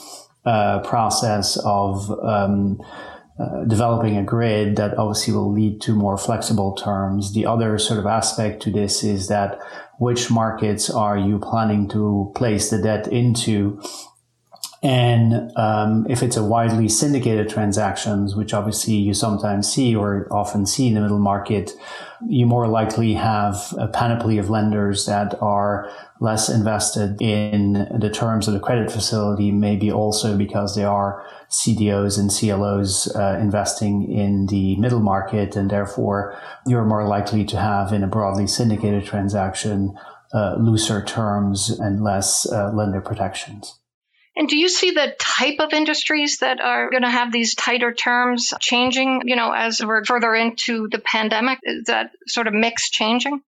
uh, 0.46 0.80
process 0.82 1.58
of 1.66 2.12
um, 2.22 2.80
uh, 3.40 3.64
developing 3.66 4.18
a 4.18 4.24
grid, 4.24 4.76
that 4.76 4.98
obviously 4.98 5.34
will 5.34 5.52
lead 5.52 5.82
to 5.82 5.96
more 5.96 6.18
flexible 6.18 6.76
terms. 6.76 7.34
The 7.34 7.48
other 7.48 7.80
sort 7.80 8.00
of 8.00 8.06
aspect 8.06 8.62
to 8.64 8.72
this 8.72 9.04
is 9.04 9.28
that 9.30 9.60
which 10.00 10.30
markets 10.30 10.90
are 10.90 11.18
you 11.18 11.40
planning 11.40 11.88
to 11.90 12.32
place 12.36 12.70
the 12.70 12.82
debt 12.82 13.08
into? 13.08 13.82
And 14.84 15.50
um, 15.56 16.06
if 16.10 16.22
it's 16.22 16.36
a 16.36 16.44
widely 16.44 16.90
syndicated 16.90 17.48
transactions, 17.48 18.36
which 18.36 18.54
obviously 18.54 18.96
you 18.96 19.14
sometimes 19.14 19.72
see 19.72 19.96
or 19.96 20.28
often 20.30 20.66
see 20.66 20.88
in 20.88 20.96
the 20.96 21.00
middle 21.00 21.20
market, 21.20 21.72
you 22.28 22.46
more 22.46 22.68
likely 22.68 23.14
have 23.14 23.74
a 23.78 23.88
panoply 23.88 24.38
of 24.38 24.50
lenders 24.50 25.06
that 25.06 25.42
are 25.42 25.90
less 26.20 26.50
invested 26.50 27.22
in 27.22 27.88
the 27.98 28.10
terms 28.10 28.50
of 28.50 28.54
the 28.54 28.60
credit 28.60 28.92
facility, 28.92 29.52
maybe 29.52 29.90
also 29.90 30.38
because 30.38 30.76
they 30.76 30.84
are 30.84 31.26
CDOs 31.50 32.20
and 32.20 32.30
CLOs 32.30 33.08
uh, 33.16 33.40
investing 33.40 34.12
in 34.12 34.48
the 34.48 34.76
middle 34.76 35.00
market, 35.00 35.56
and 35.56 35.70
therefore 35.70 36.38
you're 36.68 36.84
more 36.84 37.08
likely 37.08 37.46
to 37.46 37.58
have 37.58 37.94
in 37.94 38.04
a 38.04 38.08
broadly 38.08 38.48
syndicated 38.48 39.06
transaction 39.06 39.98
uh, 40.34 40.56
looser 40.60 41.02
terms 41.02 41.70
and 41.70 42.04
less 42.04 42.46
uh, 42.52 42.70
lender 42.74 43.00
protections. 43.00 43.80
And 44.36 44.48
do 44.48 44.58
you 44.58 44.68
see 44.68 44.92
the 44.92 45.16
type 45.20 45.60
of 45.60 45.74
industries 45.74 46.40
that 46.40 46.60
are 46.60 46.90
going 46.90 47.04
to 47.04 47.10
have 47.10 47.32
these 47.32 47.54
tighter 47.54 47.94
terms 47.94 48.54
changing, 48.60 49.22
you 49.26 49.36
know, 49.36 49.52
as 49.52 49.84
we're 49.84 50.04
further 50.06 50.34
into 50.34 50.88
the 50.90 51.00
pandemic? 51.00 51.60
Is 51.64 51.86
that 51.86 52.12
sort 52.28 52.48
of 52.48 52.54
mix 52.54 52.90
changing? 52.90 53.42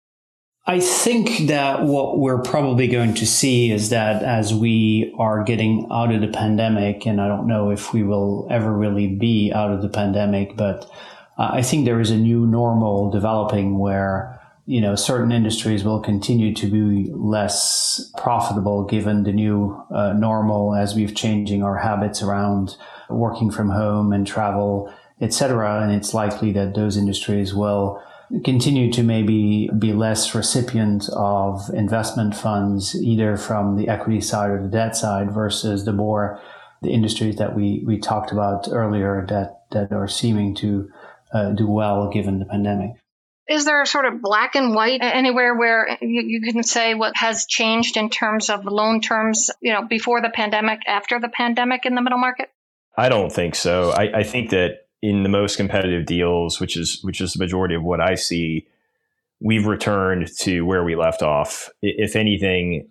I 0.65 0.79
think 0.79 1.47
that 1.47 1.83
what 1.83 2.19
we're 2.19 2.41
probably 2.41 2.87
going 2.87 3.15
to 3.15 3.25
see 3.25 3.71
is 3.71 3.89
that 3.89 4.23
as 4.23 4.53
we 4.53 5.13
are 5.17 5.43
getting 5.43 5.87
out 5.91 6.13
of 6.13 6.21
the 6.21 6.29
pandemic, 6.29 7.05
and 7.05 7.19
I 7.19 7.27
don't 7.27 7.47
know 7.47 7.69
if 7.69 7.93
we 7.93 8.03
will 8.03 8.47
ever 8.49 8.71
really 8.71 9.07
be 9.07 9.51
out 9.53 9.71
of 9.71 9.81
the 9.81 9.89
pandemic, 9.89 10.55
but 10.55 10.89
uh, 11.37 11.49
I 11.51 11.63
think 11.63 11.83
there 11.83 11.99
is 11.99 12.11
a 12.11 12.17
new 12.17 12.45
normal 12.45 13.09
developing 13.09 13.77
where 13.77 14.39
you 14.65 14.79
know, 14.79 14.95
certain 14.95 15.31
industries 15.31 15.83
will 15.83 15.99
continue 15.99 16.53
to 16.53 16.67
be 16.67 17.11
less 17.13 18.11
profitable 18.17 18.85
given 18.85 19.23
the 19.23 19.33
new 19.33 19.83
uh, 19.93 20.13
normal 20.13 20.73
as 20.73 20.95
we've 20.95 21.15
changing 21.15 21.63
our 21.63 21.77
habits 21.77 22.21
around 22.21 22.77
working 23.09 23.51
from 23.51 23.69
home 23.69 24.13
and 24.13 24.25
travel, 24.25 24.91
etc. 25.19 25.81
And 25.81 25.91
it's 25.91 26.13
likely 26.13 26.53
that 26.53 26.75
those 26.75 26.95
industries 26.95 27.53
will 27.53 28.01
continue 28.45 28.91
to 28.93 29.03
maybe 29.03 29.69
be 29.77 29.91
less 29.91 30.33
recipient 30.33 31.09
of 31.13 31.69
investment 31.73 32.33
funds, 32.33 32.95
either 32.95 33.35
from 33.35 33.75
the 33.75 33.89
equity 33.89 34.21
side 34.21 34.49
or 34.49 34.61
the 34.61 34.69
debt 34.69 34.95
side 34.95 35.31
versus 35.31 35.83
the 35.83 35.93
more 35.93 36.39
the 36.81 36.89
industries 36.89 37.35
that 37.35 37.55
we, 37.55 37.83
we 37.85 37.97
talked 37.97 38.31
about 38.31 38.67
earlier 38.71 39.25
that, 39.29 39.63
that 39.71 39.91
are 39.91 40.07
seeming 40.07 40.55
to 40.55 40.89
uh, 41.33 41.51
do 41.51 41.67
well 41.67 42.09
given 42.09 42.39
the 42.39 42.45
pandemic. 42.45 43.02
Is 43.49 43.65
there 43.65 43.81
a 43.81 43.85
sort 43.85 44.05
of 44.05 44.21
black 44.21 44.55
and 44.55 44.73
white 44.73 45.01
anywhere 45.01 45.53
where 45.55 45.97
you, 46.01 46.21
you, 46.21 46.53
can 46.53 46.63
say 46.63 46.93
what 46.93 47.13
has 47.17 47.45
changed 47.45 47.97
in 47.97 48.09
terms 48.09 48.49
of 48.49 48.65
loan 48.65 49.01
terms, 49.01 49.51
you 49.61 49.73
know, 49.73 49.85
before 49.85 50.21
the 50.21 50.29
pandemic, 50.29 50.79
after 50.87 51.19
the 51.19 51.27
pandemic 51.27 51.85
in 51.85 51.93
the 51.93 52.01
middle 52.01 52.17
market? 52.17 52.49
I 52.97 53.09
don't 53.09 53.31
think 53.31 53.55
so. 53.55 53.91
I, 53.91 54.19
I 54.19 54.23
think 54.23 54.51
that 54.51 54.87
in 55.01 55.23
the 55.23 55.29
most 55.29 55.57
competitive 55.57 56.05
deals, 56.05 56.61
which 56.61 56.77
is 56.77 57.03
which 57.03 57.19
is 57.19 57.33
the 57.33 57.39
majority 57.39 57.75
of 57.75 57.83
what 57.83 57.99
I 57.99 58.15
see, 58.15 58.67
we've 59.41 59.67
returned 59.67 60.29
to 60.39 60.61
where 60.61 60.83
we 60.83 60.95
left 60.95 61.21
off. 61.21 61.69
If 61.81 62.15
anything, 62.15 62.89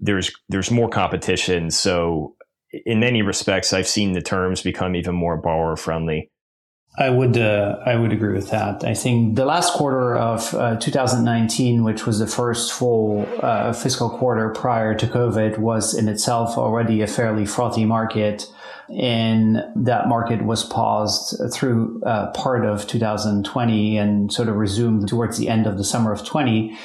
there's 0.00 0.30
there's 0.50 0.70
more 0.70 0.90
competition. 0.90 1.70
So 1.70 2.36
in 2.84 3.00
many 3.00 3.22
respects, 3.22 3.72
I've 3.72 3.88
seen 3.88 4.12
the 4.12 4.20
terms 4.20 4.60
become 4.60 4.94
even 4.94 5.14
more 5.14 5.38
borrower 5.38 5.76
friendly. 5.76 6.30
I 6.96 7.10
would 7.10 7.36
uh, 7.36 7.78
I 7.84 7.96
would 7.96 8.12
agree 8.12 8.34
with 8.34 8.50
that. 8.50 8.84
I 8.84 8.94
think 8.94 9.34
the 9.34 9.44
last 9.44 9.72
quarter 9.72 10.16
of 10.16 10.54
uh, 10.54 10.76
2019, 10.76 11.82
which 11.82 12.06
was 12.06 12.20
the 12.20 12.26
first 12.28 12.72
full 12.72 13.28
uh, 13.42 13.72
fiscal 13.72 14.08
quarter 14.08 14.50
prior 14.50 14.94
to 14.94 15.06
COVID, 15.06 15.58
was 15.58 15.92
in 15.92 16.06
itself 16.08 16.56
already 16.56 17.02
a 17.02 17.08
fairly 17.08 17.46
frothy 17.46 17.84
market, 17.84 18.46
and 18.88 19.60
that 19.74 20.06
market 20.06 20.44
was 20.44 20.62
paused 20.62 21.40
through 21.52 22.00
uh, 22.04 22.30
part 22.30 22.64
of 22.64 22.86
2020 22.86 23.98
and 23.98 24.32
sort 24.32 24.48
of 24.48 24.54
resumed 24.54 25.08
towards 25.08 25.36
the 25.36 25.48
end 25.48 25.66
of 25.66 25.78
the 25.78 25.84
summer 25.84 26.12
of 26.12 26.24
20. 26.24 26.78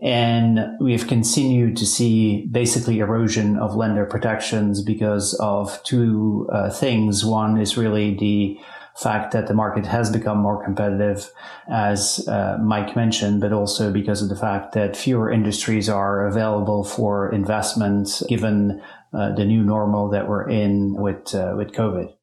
And 0.00 0.78
we've 0.80 1.06
continued 1.06 1.76
to 1.76 1.86
see 1.86 2.46
basically 2.46 3.00
erosion 3.00 3.56
of 3.58 3.76
lender 3.76 4.06
protections 4.06 4.82
because 4.82 5.34
of 5.34 5.80
two 5.84 6.48
uh, 6.50 6.70
things. 6.70 7.24
One 7.24 7.60
is 7.60 7.76
really 7.76 8.16
the 8.16 8.58
fact 8.94 9.32
that 9.32 9.46
the 9.46 9.54
market 9.54 9.86
has 9.86 10.10
become 10.10 10.38
more 10.38 10.62
competitive, 10.62 11.30
as 11.68 12.26
uh, 12.28 12.58
Mike 12.62 12.94
mentioned, 12.94 13.40
but 13.40 13.52
also 13.52 13.92
because 13.92 14.22
of 14.22 14.28
the 14.28 14.36
fact 14.36 14.72
that 14.74 14.96
fewer 14.96 15.30
industries 15.30 15.88
are 15.88 16.26
available 16.26 16.84
for 16.84 17.32
investment 17.32 18.22
given 18.28 18.82
uh, 19.12 19.34
the 19.34 19.44
new 19.44 19.62
normal 19.62 20.10
that 20.10 20.28
we're 20.28 20.48
in 20.48 20.94
with 20.94 21.34
uh, 21.34 21.54
with 21.56 21.72
COVID. 21.72 22.14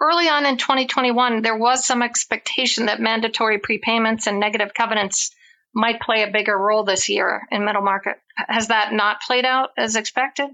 Early 0.00 0.28
on 0.28 0.44
in 0.44 0.58
2021, 0.58 1.42
there 1.42 1.56
was 1.56 1.86
some 1.86 2.02
expectation 2.02 2.86
that 2.86 3.00
mandatory 3.00 3.58
prepayments 3.58 4.26
and 4.26 4.38
negative 4.38 4.74
covenants 4.74 5.34
might 5.74 6.00
play 6.00 6.22
a 6.22 6.30
bigger 6.30 6.56
role 6.56 6.84
this 6.84 7.08
year 7.08 7.42
in 7.50 7.64
middle 7.64 7.82
market. 7.82 8.16
Has 8.36 8.68
that 8.68 8.92
not 8.92 9.20
played 9.22 9.44
out 9.44 9.70
as 9.76 9.96
expected? 9.96 10.50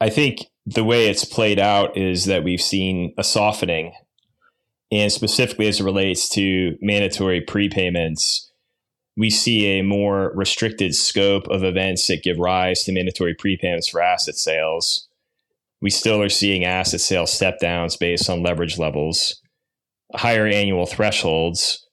I 0.00 0.10
think 0.10 0.46
the 0.66 0.84
way 0.84 1.08
it's 1.08 1.24
played 1.24 1.58
out 1.58 1.96
is 1.96 2.26
that 2.26 2.44
we've 2.44 2.60
seen 2.60 3.14
a 3.18 3.24
softening 3.24 3.92
and 4.92 5.10
specifically 5.10 5.66
as 5.68 5.80
it 5.80 5.84
relates 5.84 6.28
to 6.28 6.76
mandatory 6.82 7.40
prepayments, 7.40 8.48
we 9.16 9.30
see 9.30 9.78
a 9.78 9.82
more 9.82 10.32
restricted 10.34 10.94
scope 10.94 11.48
of 11.48 11.64
events 11.64 12.06
that 12.06 12.22
give 12.22 12.38
rise 12.38 12.82
to 12.82 12.92
mandatory 12.92 13.34
prepayments 13.34 13.90
for 13.90 14.02
asset 14.02 14.34
sales. 14.34 15.08
We 15.80 15.88
still 15.88 16.20
are 16.20 16.28
seeing 16.28 16.64
asset 16.64 17.00
sale 17.00 17.26
step 17.26 17.58
downs 17.58 17.96
based 17.96 18.28
on 18.28 18.42
leverage 18.42 18.78
levels, 18.78 19.40
higher 20.14 20.46
annual 20.46 20.84
thresholds 20.84 21.86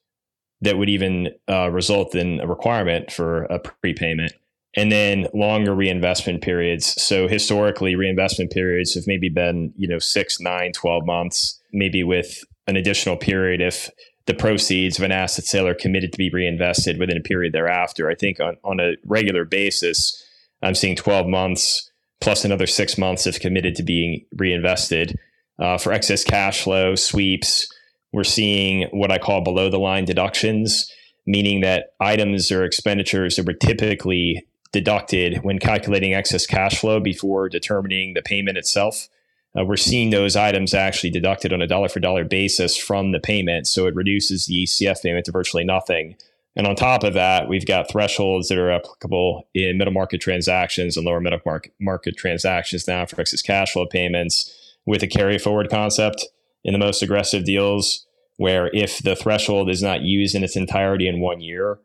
that 0.62 0.78
would 0.78 0.90
even 0.90 1.30
uh, 1.50 1.70
result 1.72 2.16
in 2.16 2.42
a 2.42 2.48
requirement 2.48 3.12
for 3.12 3.44
a 3.44 3.60
prepayment 3.60 4.34
and 4.76 4.92
then 4.92 5.26
longer 5.34 5.74
reinvestment 5.74 6.42
periods. 6.42 7.02
So 7.02 7.30
historically, 7.30 7.96
reinvestment 7.96 8.52
periods 8.52 8.94
have 8.96 9.08
maybe 9.08 9.30
been, 9.30 9.74
you 9.78 9.88
know, 9.88 10.00
six, 10.00 10.40
nine, 10.42 10.74
12 10.74 11.06
months, 11.06 11.60
maybe 11.72 12.04
with 12.04 12.44
an 12.70 12.78
additional 12.78 13.18
period 13.18 13.62
if 13.62 13.90
the 14.26 14.34
proceeds 14.34 14.98
of 14.98 15.04
an 15.04 15.12
asset 15.12 15.46
sale 15.46 15.68
are 15.68 15.74
committed 15.74 16.12
to 16.12 16.18
be 16.18 16.30
reinvested 16.30 17.00
within 17.00 17.18
a 17.18 17.22
period 17.22 17.52
thereafter. 17.52 18.10
I 18.10 18.16
think 18.16 18.40
on, 18.40 18.58
on 18.64 18.80
a 18.80 18.94
regular 19.06 19.44
basis, 19.44 20.24
I'm 20.62 20.76
seeing 20.76 20.96
12 20.96 21.28
months 21.28 21.92
plus 22.22 22.46
another 22.46 22.68
six 22.68 22.98
months 22.98 23.26
if 23.26 23.40
committed 23.40 23.76
to 23.76 23.84
being 23.84 24.26
reinvested. 24.36 25.18
Uh, 25.58 25.78
for 25.78 25.92
excess 25.92 26.24
cash 26.24 26.62
flow 26.64 26.96
sweeps, 26.96 27.68
we're 28.12 28.24
seeing 28.24 28.88
what 28.92 29.12
I 29.12 29.18
call 29.18 29.42
below 29.42 29.70
the 29.70 29.80
line 29.80 30.06
deductions. 30.06 30.92
meaning 31.26 31.62
that 31.62 31.94
items 32.00 32.52
or 32.52 32.64
expenditures 32.64 33.36
that 33.36 33.46
were 33.46 33.54
typically 33.54 34.44
deducted 34.72 35.38
when 35.44 35.60
calculating 35.60 36.14
excess 36.14 36.46
cash 36.46 36.80
flow 36.80 37.00
before 37.00 37.50
determining 37.50 38.14
the 38.14 38.22
payment 38.22 38.58
itself. 38.58 39.10
Uh, 39.58 39.66
we're 39.66 39.78
seeing 39.78 40.10
those 40.10 40.36
items 40.36 40.74
actually 40.74 41.10
deducted 41.10 41.52
on 41.52 41.62
a 41.62 41.68
dollar 41.68 41.90
for 41.90 42.00
dollar 42.00 42.24
basis 42.24 42.78
from 42.78 43.12
the 43.12 43.20
payment. 43.20 43.68
So 43.68 43.88
it 43.88 43.96
reduces 43.96 44.46
the 44.46 44.64
ECF 44.64 45.02
payment 45.02 45.26
to 45.26 45.32
virtually 45.32 45.64
nothing. 45.64 46.16
And 46.56 46.68
on 46.68 46.76
top 46.76 47.04
of 47.04 47.14
that, 47.14 47.48
we've 47.48 47.66
got 47.66 47.90
thresholds 47.90 48.50
that 48.50 48.58
are 48.58 48.72
applicable 48.72 49.48
in 49.54 49.78
middle 49.78 49.94
market 49.94 50.20
transactions 50.20 50.98
and 50.98 51.06
lower 51.06 51.22
middle 51.22 51.40
market, 51.46 51.74
market 51.80 52.18
transactions 52.18 52.88
now 52.88 53.06
for 53.06 53.22
excess 53.22 53.42
cash 53.42 53.74
flow 53.74 53.86
payments 53.86 54.76
with 54.86 55.04
a 55.04 55.08
carry 55.08 55.38
forward 55.38 55.70
concept 55.70 56.26
in 56.64 56.74
the 56.74 56.80
most 56.80 57.02
aggressive 57.02 57.46
deals, 57.46 58.06
where 58.38 58.70
if 58.74 59.00
the 59.00 59.16
threshold 59.16 59.70
is 59.70 59.82
not 59.82 60.02
used 60.02 60.36
in 60.36 60.44
its 60.44 60.56
entirety 60.56 61.08
in 61.08 61.20
one 61.20 61.40
year, 61.40 61.80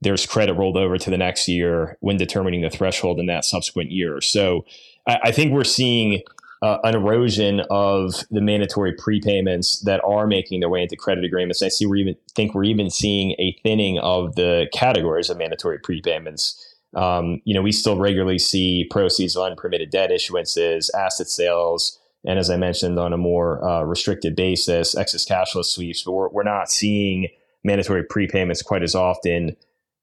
there's 0.00 0.26
credit 0.26 0.54
rolled 0.54 0.76
over 0.76 0.96
to 0.96 1.10
the 1.10 1.18
next 1.18 1.48
year 1.48 1.96
when 2.00 2.16
determining 2.16 2.62
the 2.62 2.70
threshold 2.70 3.18
in 3.18 3.26
that 3.26 3.44
subsequent 3.44 3.90
year. 3.90 4.20
So 4.20 4.64
I, 5.06 5.18
I 5.24 5.32
think 5.32 5.52
we're 5.52 5.64
seeing 5.64 6.22
uh, 6.62 6.78
an 6.84 6.94
erosion 6.94 7.62
of 7.70 8.24
the 8.30 8.40
mandatory 8.40 8.94
prepayments 8.94 9.82
that 9.84 10.02
are 10.04 10.26
making 10.26 10.60
their 10.60 10.68
way 10.68 10.82
into 10.82 10.96
credit 10.96 11.24
agreements. 11.24 11.62
I 11.62 11.68
see 11.68 11.86
we 11.86 12.00
even 12.00 12.16
think 12.34 12.54
we're 12.54 12.64
even 12.64 12.90
seeing 12.90 13.32
a 13.38 13.56
thinning 13.62 13.98
of 14.00 14.34
the 14.34 14.68
categories 14.72 15.30
of 15.30 15.38
mandatory 15.38 15.78
prepayments. 15.78 16.62
Um, 16.94 17.40
you 17.44 17.54
know, 17.54 17.62
we 17.62 17.72
still 17.72 17.96
regularly 17.96 18.38
see 18.38 18.86
proceeds 18.90 19.36
of 19.36 19.44
unpermitted 19.44 19.90
debt 19.90 20.10
issuances, 20.10 20.90
asset 20.94 21.28
sales, 21.28 21.98
and 22.26 22.38
as 22.38 22.50
I 22.50 22.56
mentioned, 22.56 22.98
on 22.98 23.14
a 23.14 23.16
more 23.16 23.64
uh, 23.64 23.82
restricted 23.82 24.36
basis, 24.36 24.94
excess 24.94 25.24
cash 25.24 25.52
flow 25.52 25.62
sweeps. 25.62 26.02
But 26.02 26.12
we're, 26.12 26.28
we're 26.28 26.42
not 26.42 26.70
seeing 26.70 27.28
mandatory 27.64 28.04
prepayments 28.04 28.62
quite 28.62 28.82
as 28.82 28.94
often 28.94 29.56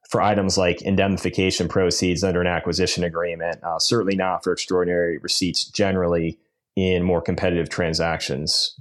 for 0.10 0.22
items 0.22 0.58
like 0.58 0.82
indemnification 0.82 1.68
proceeds 1.68 2.24
under 2.24 2.42
an 2.42 2.48
acquisition 2.48 3.04
agreement. 3.04 3.62
Uh, 3.64 3.78
certainly 3.78 4.16
not 4.16 4.44
for 4.44 4.54
extraordinary 4.54 5.18
receipts 5.20 5.66
generally 5.66 6.40
in 6.78 7.04
more 7.04 7.22
competitive 7.22 7.70
transactions. 7.70 8.80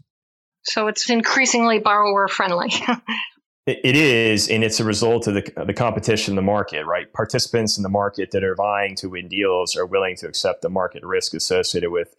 So 0.65 0.87
it's 0.87 1.09
increasingly 1.09 1.79
borrower 1.79 2.29
friendly. 2.29 2.71
it 3.67 3.97
is, 3.97 4.49
and 4.49 4.63
it's 4.63 4.79
a 4.79 4.85
result 4.85 5.27
of 5.27 5.35
the, 5.35 5.65
the 5.67 5.73
competition 5.73 6.33
in 6.33 6.37
the 6.37 6.43
market, 6.43 6.85
right? 6.85 7.11
Participants 7.15 7.79
in 7.79 7.83
the 7.83 7.89
market 7.89 8.33
that 8.33 8.45
are 8.45 8.55
vying 8.55 8.97
to 8.97 9.09
win 9.09 9.29
deals 9.29 9.75
are 9.77 9.87
willing 9.87 10.15
to 10.17 10.29
accept 10.29 10.61
the 10.61 10.69
market 10.69 11.03
risk 11.05 11.33
associated 11.33 11.91
with 11.91 12.15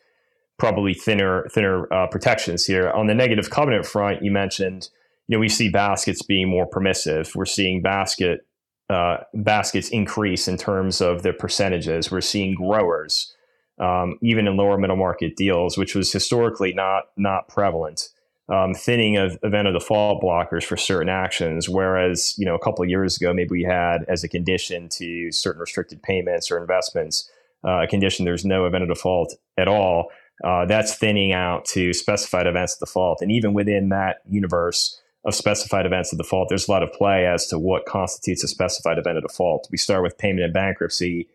probably 0.57 0.95
thinner 0.95 1.47
thinner 1.51 1.93
uh, 1.93 2.07
protections 2.07 2.65
here. 2.65 2.89
On 2.89 3.05
the 3.05 3.13
negative 3.13 3.51
covenant 3.51 3.85
front, 3.85 4.23
you 4.23 4.31
mentioned, 4.31 4.89
you 5.27 5.37
know, 5.37 5.39
we 5.39 5.49
see 5.49 5.69
baskets 5.69 6.23
being 6.23 6.49
more 6.49 6.65
permissive. 6.65 7.33
We're 7.35 7.45
seeing 7.45 7.83
basket 7.83 8.47
uh, 8.89 9.17
baskets 9.35 9.89
increase 9.89 10.47
in 10.47 10.57
terms 10.57 11.01
of 11.01 11.21
their 11.21 11.33
percentages. 11.33 12.09
We're 12.09 12.21
seeing 12.21 12.55
growers 12.55 13.35
um, 13.79 14.17
even 14.21 14.47
in 14.47 14.57
lower 14.57 14.77
middle 14.77 14.95
market 14.95 15.35
deals, 15.35 15.77
which 15.77 15.95
was 15.95 16.11
historically 16.11 16.73
not 16.73 17.05
not 17.17 17.47
prevalent. 17.47 18.09
Um, 18.49 18.73
thinning 18.73 19.17
of 19.17 19.37
event 19.43 19.67
of 19.67 19.73
default 19.73 20.23
blockers 20.23 20.63
for 20.63 20.77
certain 20.77 21.09
actions, 21.09 21.67
whereas 21.67 22.33
you 22.37 22.45
know 22.45 22.55
a 22.55 22.59
couple 22.59 22.83
of 22.83 22.89
years 22.89 23.17
ago 23.17 23.33
maybe 23.33 23.49
we 23.51 23.63
had 23.63 24.05
as 24.07 24.23
a 24.23 24.29
condition 24.29 24.87
to 24.89 25.31
certain 25.31 25.59
restricted 25.59 26.01
payments 26.01 26.49
or 26.49 26.57
investments 26.57 27.29
uh, 27.65 27.83
a 27.83 27.87
condition 27.87 28.25
there's 28.25 28.45
no 28.45 28.65
event 28.65 28.83
of 28.83 28.89
default 28.89 29.35
at 29.57 29.67
all. 29.67 30.09
Uh, 30.43 30.65
that's 30.65 30.95
thinning 30.95 31.31
out 31.33 31.65
to 31.65 31.93
specified 31.93 32.45
events 32.45 32.75
of 32.75 32.87
default, 32.87 33.21
and 33.21 33.31
even 33.31 33.53
within 33.53 33.89
that 33.89 34.17
universe 34.29 35.01
of 35.25 35.33
specified 35.33 35.85
events 35.85 36.11
of 36.13 36.19
default, 36.19 36.47
there's 36.47 36.67
a 36.67 36.71
lot 36.71 36.83
of 36.83 36.93
play 36.93 37.25
as 37.25 37.47
to 37.47 37.57
what 37.57 37.85
constitutes 37.85 38.43
a 38.43 38.47
specified 38.47 38.99
event 38.99 39.17
of 39.17 39.23
default. 39.23 39.67
We 39.71 39.77
start 39.77 40.03
with 40.03 40.17
payment 40.17 40.43
and 40.43 40.53
bankruptcy 40.53 41.27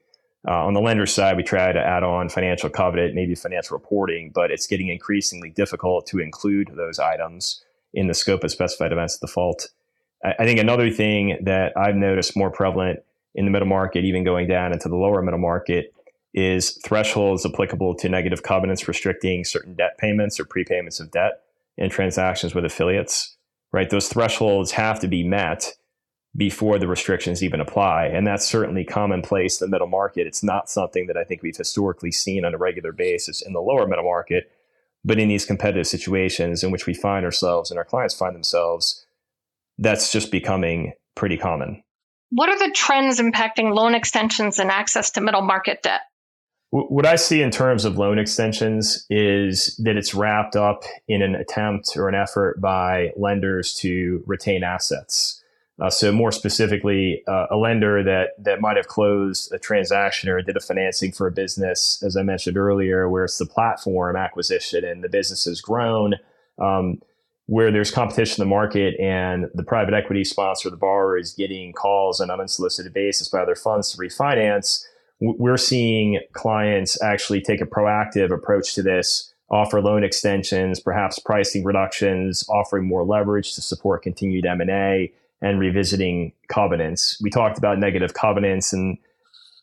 uh, 0.47 0.67
on 0.67 0.75
the 0.75 0.81
lender 0.81 1.07
side, 1.07 1.37
we 1.37 1.43
try 1.43 1.73
to 1.73 1.79
add 1.79 2.03
on 2.03 2.29
financial 2.29 2.69
covenant, 2.69 3.15
maybe 3.15 3.35
financial 3.35 3.77
reporting, 3.77 4.33
but 4.35 4.51
it's 4.51 4.67
getting 4.67 4.89
increasingly 4.89 5.51
difficult 5.51 6.07
to 6.07 6.19
include 6.19 6.73
those 6.75 6.99
items 6.99 7.65
in 7.95 8.09
the 8.09 8.15
scope 8.15 8.43
of 8.43 8.51
specified 8.51 8.93
events 8.93 9.15
of 9.15 9.21
default. 9.21 9.69
I, 10.25 10.35
I 10.41 10.45
think 10.45 10.59
another 10.59 10.91
thing 10.91 11.39
that 11.45 11.77
I've 11.77 11.95
noticed 11.95 12.37
more 12.37 12.51
prevalent 12.51 13.01
in 13.35 13.45
the 13.45 13.51
middle 13.51 13.69
market, 13.69 14.05
even 14.05 14.25
going 14.25 14.49
down 14.49 14.73
into 14.73 14.89
the 14.89 14.97
lower 14.97 15.23
middle 15.23 15.39
market, 15.39 15.95
is 16.35 16.79
thresholds 16.85 17.47
applicable 17.47 17.95
to 17.95 18.09
negative 18.09 18.43
covenants 18.43 18.89
restricting 18.89 19.45
certain 19.45 19.75
debt 19.75 19.97
payments 19.99 20.41
or 20.41 20.45
prepayments 20.45 20.99
of 21.01 21.11
debt 21.11 21.43
in 21.77 21.89
transactions 21.89 22.55
with 22.55 22.65
affiliates. 22.65 23.37
Right, 23.71 23.89
those 23.89 24.09
thresholds 24.09 24.73
have 24.73 25.01
to 25.01 25.09
be 25.09 25.25
met 25.25 25.73
before 26.37 26.79
the 26.79 26.89
restrictions 26.89 27.43
even 27.43 27.61
apply. 27.61 28.07
And 28.07 28.27
that's 28.27 28.47
certainly 28.47 28.85
commonplace 28.85 29.61
in 29.61 29.67
the 29.67 29.71
middle 29.71 29.89
market. 29.89 30.27
It's 30.27 30.43
not 30.43 30.71
something 30.71 31.07
that 31.07 31.17
I 31.17 31.25
think 31.25 31.43
we've 31.43 31.57
historically 31.57 32.11
seen 32.11 32.45
on 32.45 32.55
a 32.55 32.59
regular 32.59 32.93
basis 32.93 33.43
in 33.43 33.53
the 33.53 33.61
lower 33.61 33.87
middle 33.87 34.05
market, 34.05 34.51
but 35.05 35.19
in 35.19 35.29
these 35.29 35.45
competitive 35.45 35.87
situations 35.87 36.65
in 36.65 36.71
which 36.71 36.87
we 36.87 36.95
find 36.95 37.25
ourselves 37.25 37.71
and 37.71 37.79
our 37.79 37.85
clients 37.85 38.15
find 38.15 38.35
themselves, 38.35 39.05
that's 39.79 40.11
just 40.11 40.31
becoming 40.31 40.93
pretty 41.15 41.37
common. 41.37 41.83
What 42.31 42.49
are 42.49 42.59
the 42.59 42.73
trends 42.75 43.21
impacting 43.21 43.75
loan 43.75 43.95
extensions 43.95 44.59
and 44.59 44.71
access 44.71 45.11
to 45.13 45.21
middle 45.21 45.43
market 45.43 45.83
debt? 45.83 46.01
What 46.71 47.05
I 47.05 47.17
see 47.17 47.43
in 47.43 47.51
terms 47.51 47.85
of 47.85 47.99
loan 47.99 48.19
extensions 48.19 49.05
is 49.11 49.77
that 49.85 49.99
it's 49.99 50.15
wrapped 50.15 50.57
up 50.57 50.85
in 51.07 51.21
an 51.21 51.35
attempt 51.35 51.95
or 51.99 52.09
an 52.09 52.15
effort 52.15 52.63
by 52.63 53.11
lenders 53.15 53.75
to 53.81 54.23
retain 54.27 54.65
assets. 54.65 55.42
Uh, 55.83 55.91
so 55.91 56.13
more 56.13 56.31
specifically, 56.31 57.25
uh, 57.27 57.47
a 57.51 57.57
lender 57.57 58.05
that 58.05 58.31
that 58.39 58.61
might 58.61 58.77
have 58.77 58.87
closed 58.87 59.53
a 59.53 59.59
transaction 59.59 60.31
or 60.31 60.41
did 60.41 60.57
a 60.57 60.61
financing 60.61 61.11
for 61.11 61.27
a 61.27 61.33
business, 61.33 62.01
as 62.07 62.17
I 62.17 62.23
mentioned 62.23 62.57
earlier, 62.57 63.11
where 63.11 63.25
it's 63.25 63.39
the 63.39 63.47
platform 63.47 64.15
acquisition 64.15 64.85
and 64.85 65.03
the 65.03 65.09
business 65.09 65.45
has 65.47 65.61
grown, 65.61 66.15
um, 66.61 67.03
where 67.47 67.73
there's 67.73 67.91
competition 67.91 68.41
in 68.41 68.49
the 68.49 68.55
market 68.55 68.95
and 69.01 69.47
the 69.55 69.65
private 69.65 69.93
equity 69.93 70.23
sponsor, 70.23 70.71
the 70.71 70.77
borrower, 70.77 71.19
is 71.19 71.35
getting 71.35 71.73
calls 71.73 72.21
on 72.21 72.31
an 72.31 72.39
unsolicited 72.39 72.95
basis 72.95 73.29
by 73.29 73.41
other 73.41 73.57
funds 73.57 73.91
to 73.91 73.99
refinance. 73.99 74.85
We're 75.19 75.57
seeing 75.57 76.21
clients 76.33 77.03
actually 77.03 77.41
take 77.41 77.61
a 77.61 77.67
proactive 77.67 78.33
approach 78.33 78.77
to 78.77 78.85
this, 78.85 79.35
offer 79.51 79.81
loan 79.81 80.05
extensions, 80.05 80.79
perhaps 80.79 81.19
pricing 81.19 81.65
reductions, 81.65 82.49
offering 82.49 82.87
more 82.87 83.05
leverage 83.05 83.57
to 83.57 83.63
support 83.63 84.05
continued 84.05 84.47
M 84.47 84.61
and 84.61 84.71
A 84.71 85.13
and 85.43 85.59
revisiting 85.59 86.33
covenants. 86.49 87.21
We 87.21 87.29
talked 87.29 87.59
about 87.59 87.79
negative 87.79 88.15
covenants 88.15 88.73
and 88.73 88.97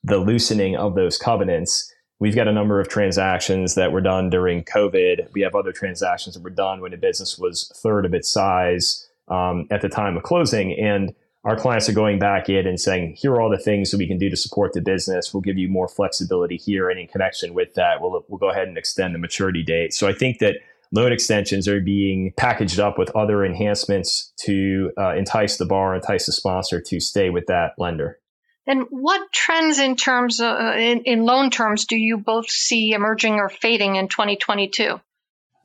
the 0.03 0.17
loosening 0.17 0.75
of 0.75 0.93
those 0.93 1.17
covenants. 1.17 1.91
We've 2.19 2.35
got 2.35 2.49
a 2.49 2.53
number 2.53 2.81
of 2.81 2.89
transactions 2.89 3.75
that 3.75 3.93
were 3.93 4.01
done 4.01 4.29
during 4.29 4.63
COVID. 4.63 5.31
We 5.33 5.41
have 5.41 5.55
other 5.55 5.71
transactions 5.71 6.35
that 6.35 6.43
were 6.43 6.49
done 6.49 6.81
when 6.81 6.91
the 6.91 6.97
business 6.97 7.39
was 7.39 7.71
third 7.77 8.05
of 8.05 8.13
its 8.13 8.29
size 8.29 9.09
um, 9.29 9.67
at 9.71 9.81
the 9.81 9.89
time 9.89 10.17
of 10.17 10.23
closing. 10.23 10.77
And 10.77 11.15
our 11.45 11.55
clients 11.55 11.87
are 11.87 11.93
going 11.93 12.19
back 12.19 12.49
in 12.49 12.67
and 12.67 12.77
saying, 12.77 13.15
here 13.17 13.31
are 13.31 13.41
all 13.41 13.49
the 13.49 13.57
things 13.57 13.91
that 13.91 13.97
we 13.97 14.07
can 14.07 14.17
do 14.17 14.29
to 14.29 14.35
support 14.35 14.73
the 14.73 14.81
business. 14.81 15.33
We'll 15.33 15.39
give 15.41 15.57
you 15.57 15.69
more 15.69 15.87
flexibility 15.87 16.57
here. 16.57 16.89
And 16.89 16.99
in 16.99 17.07
connection 17.07 17.53
with 17.53 17.73
that, 17.75 18.01
we'll, 18.01 18.25
we'll 18.27 18.37
go 18.37 18.49
ahead 18.49 18.67
and 18.67 18.77
extend 18.77 19.15
the 19.15 19.19
maturity 19.19 19.63
date. 19.63 19.93
So 19.93 20.09
I 20.09 20.13
think 20.13 20.39
that 20.39 20.57
loan 20.91 21.11
extensions 21.11 21.67
are 21.67 21.81
being 21.81 22.33
packaged 22.35 22.79
up 22.79 22.97
with 22.97 23.15
other 23.15 23.45
enhancements 23.45 24.33
to 24.41 24.91
uh, 24.97 25.15
entice 25.15 25.57
the 25.57 25.65
borrower, 25.65 25.95
entice 25.95 26.25
the 26.25 26.31
sponsor 26.31 26.81
to 26.81 26.99
stay 26.99 27.29
with 27.29 27.45
that 27.47 27.73
lender. 27.77 28.19
And 28.65 28.85
what 28.89 29.31
trends 29.31 29.79
in 29.79 29.95
terms 29.95 30.39
of, 30.41 30.55
uh, 30.55 30.73
in, 30.77 31.01
in 31.03 31.25
loan 31.25 31.49
terms 31.49 31.85
do 31.85 31.97
you 31.97 32.17
both 32.17 32.49
see 32.49 32.91
emerging 32.91 33.35
or 33.35 33.49
fading 33.49 33.95
in 33.95 34.07
2022? 34.07 34.99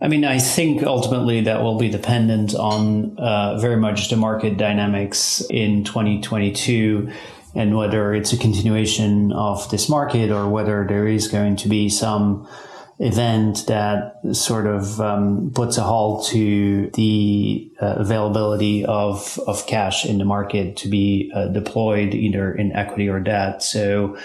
I 0.00 0.08
mean, 0.08 0.24
I 0.24 0.38
think 0.38 0.82
ultimately 0.82 1.42
that 1.42 1.62
will 1.62 1.78
be 1.78 1.88
dependent 1.88 2.54
on 2.54 3.18
uh, 3.18 3.58
very 3.58 3.76
much 3.76 4.10
the 4.10 4.16
market 4.16 4.56
dynamics 4.56 5.42
in 5.50 5.84
2022 5.84 7.10
and 7.54 7.76
whether 7.76 8.12
it's 8.12 8.32
a 8.32 8.36
continuation 8.36 9.32
of 9.32 9.70
this 9.70 9.88
market 9.88 10.30
or 10.30 10.48
whether 10.48 10.84
there 10.88 11.06
is 11.06 11.28
going 11.28 11.56
to 11.56 11.68
be 11.68 11.88
some 11.88 12.48
event 12.98 13.66
that 13.66 14.20
sort 14.32 14.66
of 14.66 15.00
um, 15.00 15.50
puts 15.54 15.78
a 15.78 15.82
halt 15.82 16.26
to 16.26 16.90
the 16.94 17.70
uh, 17.80 17.94
availability 17.98 18.84
of 18.84 19.38
of 19.46 19.66
cash 19.66 20.04
in 20.04 20.18
the 20.18 20.24
market 20.24 20.76
to 20.76 20.88
be 20.88 21.32
uh, 21.34 21.48
deployed 21.48 22.14
either 22.14 22.52
in 22.52 22.72
equity 22.72 23.08
or 23.08 23.20
debt. 23.20 23.62
So. 23.62 24.16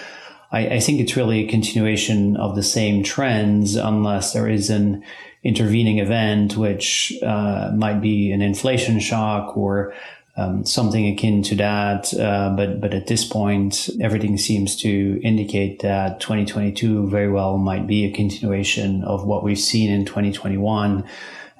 I, 0.52 0.66
I 0.66 0.80
think 0.80 0.98
it's 0.98 1.16
really 1.16 1.46
a 1.46 1.48
continuation 1.48 2.36
of 2.36 2.56
the 2.56 2.62
same 2.64 3.04
trends, 3.04 3.76
unless 3.76 4.32
there 4.32 4.48
is 4.48 4.68
an 4.68 5.04
intervening 5.44 6.00
event, 6.00 6.56
which 6.56 7.12
uh, 7.22 7.70
might 7.72 8.00
be 8.00 8.32
an 8.32 8.42
inflation 8.42 8.98
shock 8.98 9.56
or 9.56 9.94
um, 10.36 10.64
something 10.64 11.08
akin 11.08 11.42
to 11.44 11.54
that. 11.56 12.12
Uh, 12.14 12.54
but 12.56 12.80
but 12.80 12.94
at 12.94 13.06
this 13.06 13.24
point, 13.24 13.90
everything 14.00 14.38
seems 14.38 14.76
to 14.76 15.20
indicate 15.22 15.80
that 15.80 16.20
2022 16.20 17.08
very 17.08 17.30
well 17.30 17.58
might 17.58 17.86
be 17.86 18.04
a 18.04 18.12
continuation 18.12 19.02
of 19.04 19.24
what 19.26 19.42
we've 19.42 19.58
seen 19.58 19.90
in 19.90 20.04
2021, 20.04 21.04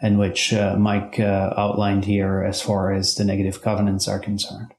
and 0.00 0.18
which 0.18 0.52
uh, 0.52 0.76
Mike 0.76 1.18
uh, 1.20 1.54
outlined 1.56 2.04
here 2.04 2.42
as 2.42 2.62
far 2.62 2.92
as 2.92 3.14
the 3.14 3.24
negative 3.24 3.62
covenants 3.62 4.08
are 4.08 4.18
concerned. 4.18 4.72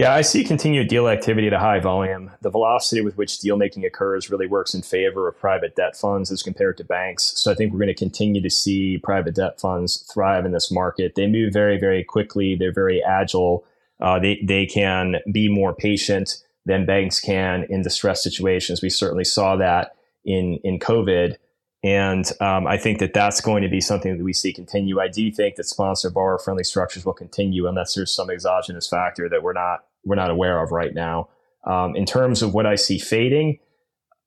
Yeah, 0.00 0.14
I 0.14 0.22
see 0.22 0.44
continued 0.44 0.88
deal 0.88 1.08
activity 1.08 1.46
at 1.46 1.52
a 1.52 1.58
high 1.58 1.78
volume. 1.78 2.30
The 2.40 2.48
velocity 2.48 3.02
with 3.02 3.18
which 3.18 3.38
deal 3.38 3.58
making 3.58 3.84
occurs 3.84 4.30
really 4.30 4.46
works 4.46 4.72
in 4.72 4.80
favor 4.80 5.28
of 5.28 5.38
private 5.38 5.76
debt 5.76 5.94
funds 5.94 6.30
as 6.30 6.42
compared 6.42 6.78
to 6.78 6.84
banks. 6.84 7.38
So 7.38 7.52
I 7.52 7.54
think 7.54 7.70
we're 7.70 7.80
going 7.80 7.88
to 7.88 7.94
continue 7.94 8.40
to 8.40 8.48
see 8.48 8.96
private 8.96 9.34
debt 9.34 9.60
funds 9.60 9.98
thrive 10.10 10.46
in 10.46 10.52
this 10.52 10.70
market. 10.70 11.16
They 11.16 11.26
move 11.26 11.52
very, 11.52 11.78
very 11.78 12.02
quickly. 12.02 12.56
They're 12.56 12.72
very 12.72 13.04
agile. 13.04 13.66
Uh, 14.00 14.18
they, 14.18 14.40
they 14.42 14.64
can 14.64 15.16
be 15.30 15.50
more 15.52 15.74
patient 15.74 16.42
than 16.64 16.86
banks 16.86 17.20
can 17.20 17.66
in 17.68 17.82
distress 17.82 18.22
situations. 18.22 18.80
We 18.80 18.88
certainly 18.88 19.24
saw 19.24 19.56
that 19.56 19.96
in, 20.24 20.60
in 20.64 20.78
COVID. 20.78 21.36
And 21.84 22.24
um, 22.40 22.66
I 22.66 22.78
think 22.78 23.00
that 23.00 23.12
that's 23.12 23.42
going 23.42 23.62
to 23.64 23.68
be 23.68 23.82
something 23.82 24.16
that 24.16 24.24
we 24.24 24.32
see 24.32 24.54
continue. 24.54 24.98
I 24.98 25.08
do 25.08 25.30
think 25.30 25.56
that 25.56 25.64
sponsor 25.64 26.08
borrower 26.08 26.38
friendly 26.38 26.64
structures 26.64 27.04
will 27.04 27.12
continue 27.12 27.66
unless 27.66 27.92
there's 27.92 28.14
some 28.14 28.30
exogenous 28.30 28.88
factor 28.88 29.28
that 29.28 29.42
we're 29.42 29.52
not 29.52 29.84
we're 30.04 30.16
not 30.16 30.30
aware 30.30 30.62
of 30.62 30.70
right 30.72 30.94
now. 30.94 31.28
Um, 31.66 31.94
in 31.94 32.06
terms 32.06 32.42
of 32.42 32.54
what 32.54 32.66
I 32.66 32.74
see 32.74 32.98
fading, 32.98 33.58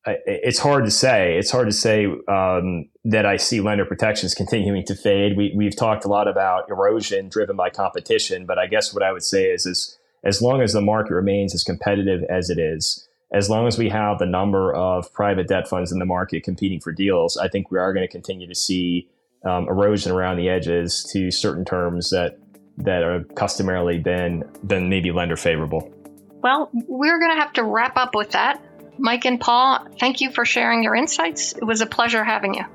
it's 0.05 0.59
hard 0.59 0.85
to 0.85 0.91
say. 0.91 1.37
It's 1.37 1.49
hard 1.49 1.67
to 1.67 1.73
say 1.73 2.05
um, 2.27 2.89
that 3.05 3.25
I 3.25 3.37
see 3.37 3.61
lender 3.61 3.85
protections 3.85 4.33
continuing 4.33 4.85
to 4.85 4.95
fade. 4.95 5.37
We, 5.37 5.53
we've 5.55 5.75
talked 5.75 6.03
a 6.03 6.09
lot 6.09 6.27
about 6.27 6.69
erosion 6.69 7.29
driven 7.29 7.55
by 7.55 7.69
competition, 7.69 8.45
but 8.45 8.59
I 8.59 8.67
guess 8.67 8.93
what 8.93 9.01
I 9.01 9.13
would 9.13 9.23
say 9.23 9.45
is, 9.45 9.65
is 9.65 9.97
as 10.23 10.41
long 10.41 10.61
as 10.61 10.73
the 10.73 10.81
market 10.81 11.13
remains 11.13 11.55
as 11.55 11.63
competitive 11.63 12.21
as 12.29 12.49
it 12.49 12.59
is, 12.59 13.07
as 13.31 13.49
long 13.49 13.65
as 13.65 13.77
we 13.77 13.89
have 13.89 14.19
the 14.19 14.25
number 14.25 14.73
of 14.73 15.11
private 15.13 15.47
debt 15.47 15.67
funds 15.67 15.91
in 15.91 15.99
the 15.99 16.05
market 16.05 16.43
competing 16.43 16.81
for 16.81 16.91
deals, 16.91 17.37
I 17.37 17.47
think 17.47 17.71
we 17.71 17.79
are 17.79 17.93
going 17.93 18.05
to 18.05 18.11
continue 18.11 18.47
to 18.47 18.55
see 18.55 19.07
um, 19.45 19.67
erosion 19.67 20.11
around 20.11 20.37
the 20.37 20.49
edges 20.49 21.03
to 21.13 21.31
certain 21.31 21.65
terms 21.65 22.09
that 22.11 22.37
that 22.77 23.03
are 23.03 23.23
customarily 23.35 23.99
been 23.99 24.43
been 24.65 24.89
maybe 24.89 25.11
lender 25.11 25.37
favorable. 25.37 25.93
Well, 26.41 26.69
we're 26.73 27.19
going 27.19 27.31
to 27.31 27.41
have 27.41 27.53
to 27.53 27.63
wrap 27.63 27.97
up 27.97 28.15
with 28.15 28.31
that. 28.31 28.63
Mike 28.97 29.25
and 29.25 29.39
Paul, 29.39 29.87
thank 29.99 30.21
you 30.21 30.31
for 30.31 30.45
sharing 30.45 30.83
your 30.83 30.95
insights. 30.95 31.53
It 31.53 31.63
was 31.63 31.81
a 31.81 31.85
pleasure 31.85 32.23
having 32.23 32.53
you. 32.53 32.65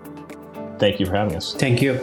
Thank 0.79 1.01
you 1.01 1.07
for 1.07 1.17
having 1.17 1.37
us. 1.37 1.55
Thank 1.55 1.83
you. 1.83 2.01